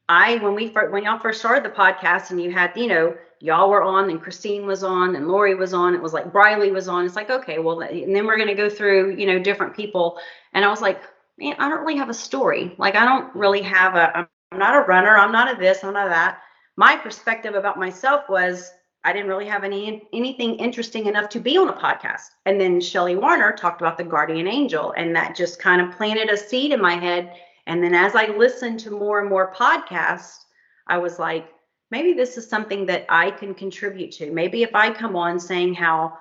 [0.08, 3.16] I when we first when y'all first started the podcast and you had, you know,
[3.40, 6.72] y'all were on and Christine was on and Lori was on, it was like Briley
[6.72, 7.06] was on.
[7.06, 10.20] It's like, okay, well, and then we're gonna go through, you know, different people.
[10.54, 11.02] And I was like,
[11.38, 12.76] man, I don't really have a story.
[12.78, 15.84] Like I don't really have a I'm I'm not a runner, I'm not a this,
[15.84, 16.40] I'm not a that.
[16.78, 18.72] My perspective about myself was
[19.06, 22.32] I didn't really have any anything interesting enough to be on a podcast.
[22.48, 26.32] And then Shelly Warner talked about the guardian angel, and that just kind of planted
[26.32, 27.32] a seed in my head.
[27.68, 30.46] And then as I listened to more and more podcasts,
[30.88, 31.48] I was like,
[31.92, 34.32] maybe this is something that I can contribute to.
[34.32, 36.18] Maybe if I come on saying how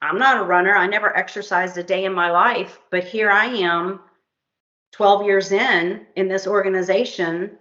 [0.00, 3.46] I'm not a runner, I never exercised a day in my life, but here I
[3.46, 4.00] am
[4.92, 7.58] 12 years in in this organization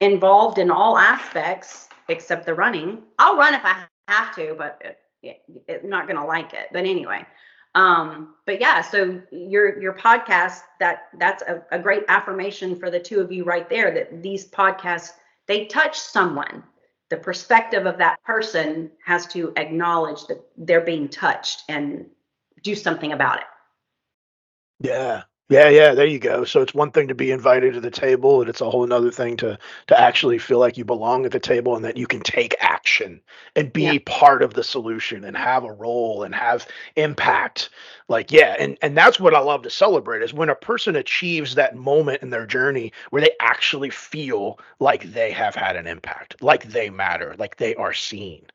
[0.00, 3.02] involved in all aspects except the running.
[3.20, 6.68] I'll run if I have to, but it, it, it- not gonna like it.
[6.72, 7.26] But anyway,
[7.74, 8.80] um, but yeah.
[8.80, 13.44] So your your podcast that that's a, a great affirmation for the two of you
[13.44, 13.92] right there.
[13.92, 15.12] That these podcasts
[15.46, 16.62] they touch someone.
[17.08, 22.06] The perspective of that person has to acknowledge that they're being touched and
[22.62, 23.44] do something about it.
[24.80, 25.22] Yeah.
[25.48, 26.42] Yeah, yeah, there you go.
[26.44, 29.12] So it's one thing to be invited to the table, and it's a whole another
[29.12, 32.20] thing to to actually feel like you belong at the table and that you can
[32.20, 33.20] take action
[33.54, 34.00] and be Yeah.
[34.00, 36.66] part of the solution and have a role and have
[36.96, 37.70] impact.
[38.08, 41.54] Like, yeah, and and that's what I love to celebrate is when a person achieves
[41.54, 46.42] that moment in their journey where they actually feel like they have had an impact,
[46.42, 48.46] like they matter, like they are seen.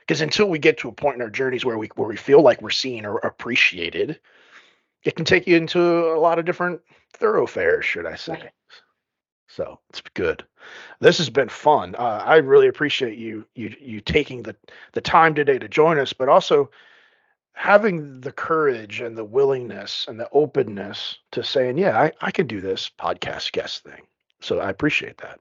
[0.00, 2.40] Because until we get to a point in our journeys where we where we feel
[2.42, 4.20] like we're seen or appreciated,
[5.04, 6.80] it can take you into a lot of different
[7.12, 8.32] thoroughfares, should I say.
[8.32, 8.50] Right.
[9.48, 10.44] So it's good.
[11.00, 11.94] This has been fun.
[11.96, 14.56] Uh, I really appreciate you you you taking the
[14.92, 16.70] the time today to join us, but also
[17.54, 22.46] having the courage and the willingness and the openness to saying, yeah, I, I can
[22.46, 24.02] do this podcast guest thing.
[24.40, 25.38] So I appreciate that.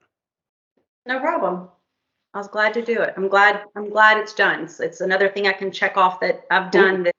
[1.06, 1.70] No problem.
[2.34, 3.14] I was glad to do it.
[3.18, 3.64] I'm glad.
[3.76, 4.64] I'm glad it's done.
[4.64, 7.16] It's, it's another thing I can check off that I've done that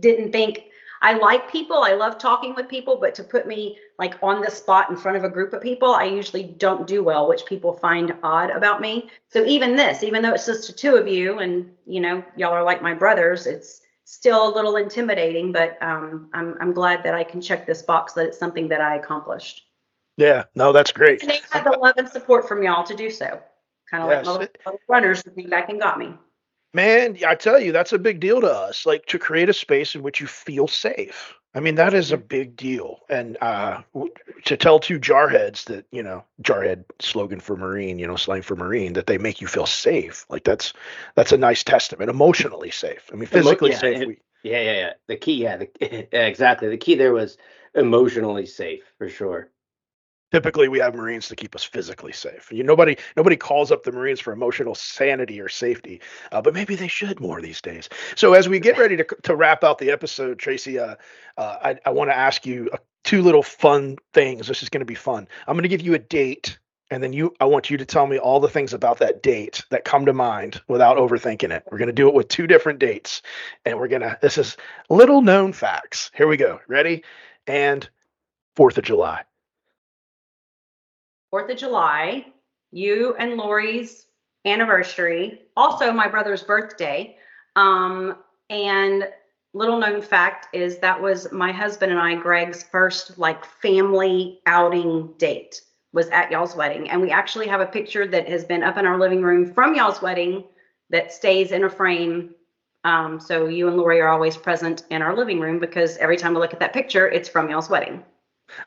[0.00, 0.69] didn't think
[1.02, 1.78] I like people.
[1.82, 5.16] I love talking with people, but to put me like on the spot in front
[5.16, 8.80] of a group of people, I usually don't do well, which people find odd about
[8.80, 9.08] me.
[9.28, 12.52] So even this, even though it's just the two of you, and you know y'all
[12.52, 15.52] are like my brothers, it's still a little intimidating.
[15.52, 18.82] But um, I'm I'm glad that I can check this box that it's something that
[18.82, 19.64] I accomplished.
[20.18, 21.22] Yeah, no, that's great.
[21.22, 23.40] And they had the love and support from y'all to do so.
[23.90, 24.26] Kind of Yes.
[24.26, 26.14] like my runners who came back and got me.
[26.72, 28.86] Man, I tell you, that's a big deal to us.
[28.86, 31.34] Like to create a space in which you feel safe.
[31.52, 33.00] I mean, that is a big deal.
[33.08, 33.82] And uh,
[34.44, 38.54] to tell two jarheads that, you know, jarhead slogan for Marine, you know, slang for
[38.54, 40.24] Marine, that they make you feel safe.
[40.28, 40.72] Like that's
[41.16, 42.08] that's a nice testament.
[42.08, 43.10] Emotionally safe.
[43.12, 43.96] I mean, physically yeah, safe.
[43.96, 44.92] and- we, Yeah, yeah, yeah.
[45.08, 46.68] The key, yeah, the, yeah, exactly.
[46.68, 47.36] The key there was
[47.74, 49.50] emotionally safe for sure.
[50.32, 52.52] Typically, we have Marines to keep us physically safe.
[52.52, 56.00] You nobody nobody calls up the Marines for emotional sanity or safety,
[56.30, 57.88] uh, but maybe they should more these days.
[58.14, 60.94] So as we get ready to to wrap out the episode, Tracie, uh,
[61.36, 64.46] uh, I, I want to ask you uh, two little fun things.
[64.46, 65.26] This is going to be fun.
[65.48, 66.58] I'm going to give you a date,
[66.92, 69.64] and then you I want you to tell me all the things about that date
[69.70, 71.64] that come to mind without overthinking it.
[71.70, 73.22] We're going to do it with two different dates,
[73.64, 74.16] and we're gonna.
[74.22, 74.56] This is
[74.88, 76.12] little known facts.
[76.14, 76.60] Here we go.
[76.68, 77.02] Ready?
[77.48, 77.88] And
[78.54, 79.22] Fourth of July.
[81.30, 82.26] Fourth of July,
[82.72, 84.06] you and Lori's
[84.44, 87.16] anniversary, also my brother's birthday.
[87.56, 88.16] Um,
[88.48, 89.08] and
[89.52, 95.12] little known fact is that was my husband and I, Greg's first like family outing
[95.18, 95.60] date
[95.92, 96.88] was at y'all's wedding.
[96.90, 99.74] And we actually have a picture that has been up in our living room from
[99.74, 100.44] y'all's wedding
[100.90, 102.30] that stays in a frame.
[102.84, 106.34] Um, so you and Lori are always present in our living room because every time
[106.34, 108.04] we look at that picture, it's from y'all's wedding.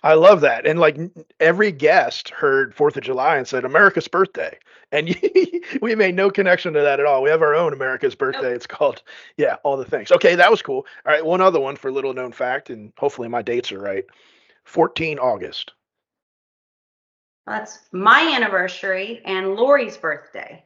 [0.04, 0.66] I love that.
[0.66, 0.98] And like
[1.40, 4.58] every guest heard Fourth of July and said America's birthday.
[4.92, 5.16] And
[5.82, 7.22] we made no connection to that at all.
[7.22, 8.42] We have our own America's birthday.
[8.50, 8.56] Nope.
[8.56, 9.02] It's called,
[9.38, 10.12] yeah, all the things.
[10.12, 10.86] Okay, that was cool.
[11.06, 14.06] All right, one other one for little known fact, and hopefully my dates are right.
[14.66, 15.74] 14 August.
[17.46, 20.64] That's my anniversary and Lori's birthday.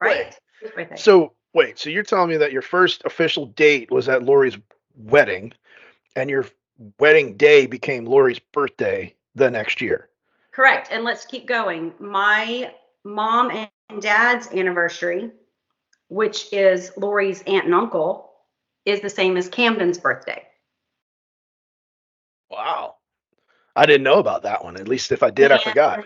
[0.00, 0.36] Right?
[0.76, 0.96] Birthday.
[0.96, 4.58] So wait, so you're telling me that your first official date was at Lori's
[4.96, 5.52] wedding
[6.16, 6.46] and your
[6.98, 10.08] wedding day became Lori's birthday the next year.
[10.52, 10.88] Correct.
[10.90, 11.92] And let's keep going.
[11.98, 12.72] My
[13.04, 15.30] mom and dad's anniversary,
[16.08, 18.32] which is Lori's aunt and uncle,
[18.84, 20.42] is the same as Camden's birthday.
[22.50, 22.96] Wow.
[23.76, 24.76] I didn't know about that one.
[24.76, 26.04] At least if I did, and I forgot.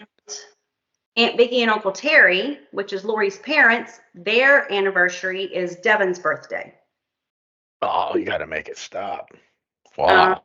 [1.17, 6.75] Aunt Vicky and Uncle Terry, which is Lori's parents, their anniversary is Devin's birthday.
[7.81, 9.31] Oh, you got to make it stop.
[9.97, 10.43] Uh, wow.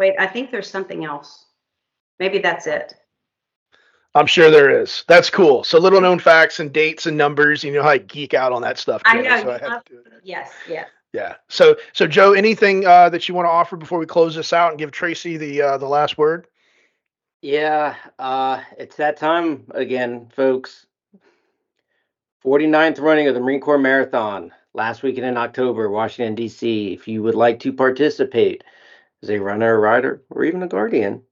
[0.00, 1.44] Wait, I think there's something else.
[2.18, 2.94] Maybe that's it.
[4.14, 5.04] I'm sure there is.
[5.08, 5.62] That's cool.
[5.62, 7.62] So little known facts and dates and numbers.
[7.62, 9.02] You know how I geek out on that stuff.
[9.02, 9.42] Too, I know.
[9.42, 9.80] So I
[10.22, 10.52] yes.
[10.66, 10.86] Yeah.
[11.12, 11.34] Yeah.
[11.48, 14.70] So so Joe, anything uh, that you want to offer before we close this out
[14.70, 16.46] and give Tracie the uh, the last word?
[17.42, 20.86] Yeah, uh, it's that time again, folks.
[22.42, 26.94] 49th running of the Marine Corps Marathon last weekend in October, Washington D.C.
[26.94, 28.64] If you would like to participate,
[29.22, 31.22] as a runner, a rider, or even a guardian,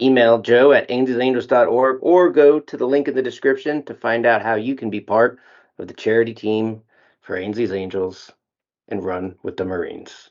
[0.00, 4.42] email joe at ainsleyangels.org or go to the link in the description to find out
[4.42, 5.38] how you can be part
[5.78, 6.82] of the charity team
[7.20, 8.30] for Ainsley's Angels
[8.88, 10.30] and run with the Marines.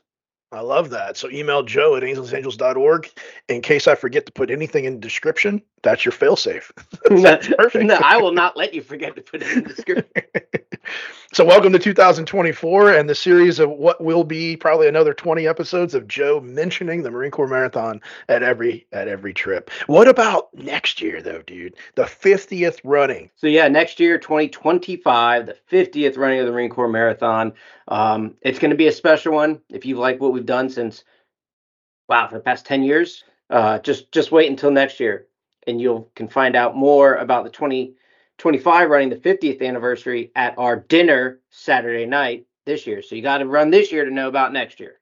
[0.52, 1.16] I love that.
[1.16, 3.10] So email joe at ainsleysangels.org.
[3.48, 6.70] In case I forget to put anything in the description, that's your failsafe.
[7.22, 7.86] that's perfect.
[7.86, 10.12] No, I will not let you forget to put it in the description.
[11.34, 15.94] so welcome to 2024 and the series of what will be probably another 20 episodes
[15.94, 19.70] of Joe mentioning the Marine Corps Marathon at every at every trip.
[19.86, 21.76] What about next year though, dude?
[21.94, 23.30] The 50th running.
[23.36, 27.54] So yeah, next year 2025, the 50th running of the Marine Corps Marathon.
[27.88, 29.62] Um, it's going to be a special one.
[29.70, 31.02] If you like what we've done since
[32.10, 35.28] wow, for the past 10 years, uh, just just wait until next year
[35.66, 37.50] and you'll can find out more about the
[38.38, 43.02] 2025 running the 50th anniversary at our dinner Saturday night this year.
[43.02, 45.00] So you got to run this year to know about next year.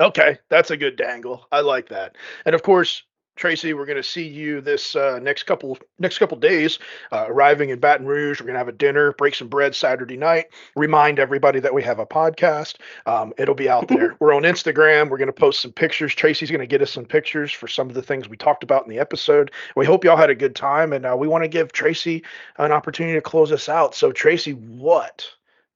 [0.00, 1.46] Okay, that's a good dangle.
[1.50, 2.16] I like that.
[2.44, 3.02] And of course,
[3.38, 6.78] Tracie, we're going to see you this uh, next couple next couple days.
[7.12, 10.16] Uh, arriving in Baton Rouge, we're going to have a dinner, break some bread Saturday
[10.16, 10.46] night.
[10.76, 12.76] Remind everybody that we have a podcast.
[13.06, 14.16] Um, it'll be out there.
[14.20, 15.08] we're on Instagram.
[15.08, 16.14] We're going to post some pictures.
[16.14, 18.82] Tracie's going to get us some pictures for some of the things we talked about
[18.84, 19.52] in the episode.
[19.76, 22.24] We hope y'all had a good time, and uh, we want to give Tracie
[22.58, 23.94] an opportunity to close us out.
[23.94, 25.30] So, Tracie, what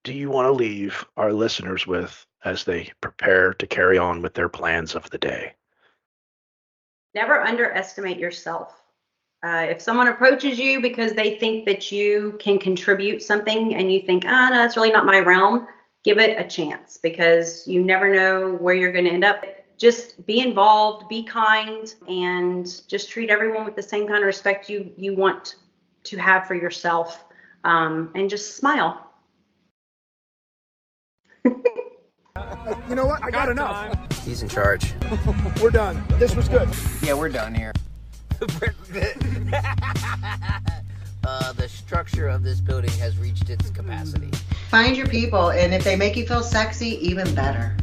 [0.04, 4.34] do you want to leave our listeners with as they prepare to carry on with
[4.34, 5.54] their plans of the day?
[7.14, 8.74] Never underestimate yourself.
[9.42, 14.00] Uh, if someone approaches you because they think that you can contribute something and you
[14.00, 15.66] think, ah, no, that's really not my realm,
[16.04, 19.44] give it a chance because you never know where you're going to end up.
[19.78, 24.68] Just be involved, be kind, and just treat everyone with the same kind of respect
[24.68, 25.56] you you want
[26.04, 27.24] to have for yourself,
[27.64, 29.11] um, and just smile.
[32.88, 33.22] You know what?
[33.22, 34.24] I got, got enough.
[34.24, 34.94] He's in charge.
[35.62, 36.04] we're done.
[36.18, 36.68] This was good.
[37.02, 37.72] Yeah, we're done here.
[41.24, 44.30] uh, the structure of this building has reached its capacity.
[44.68, 47.76] Find your people, and if they make you feel sexy, even better.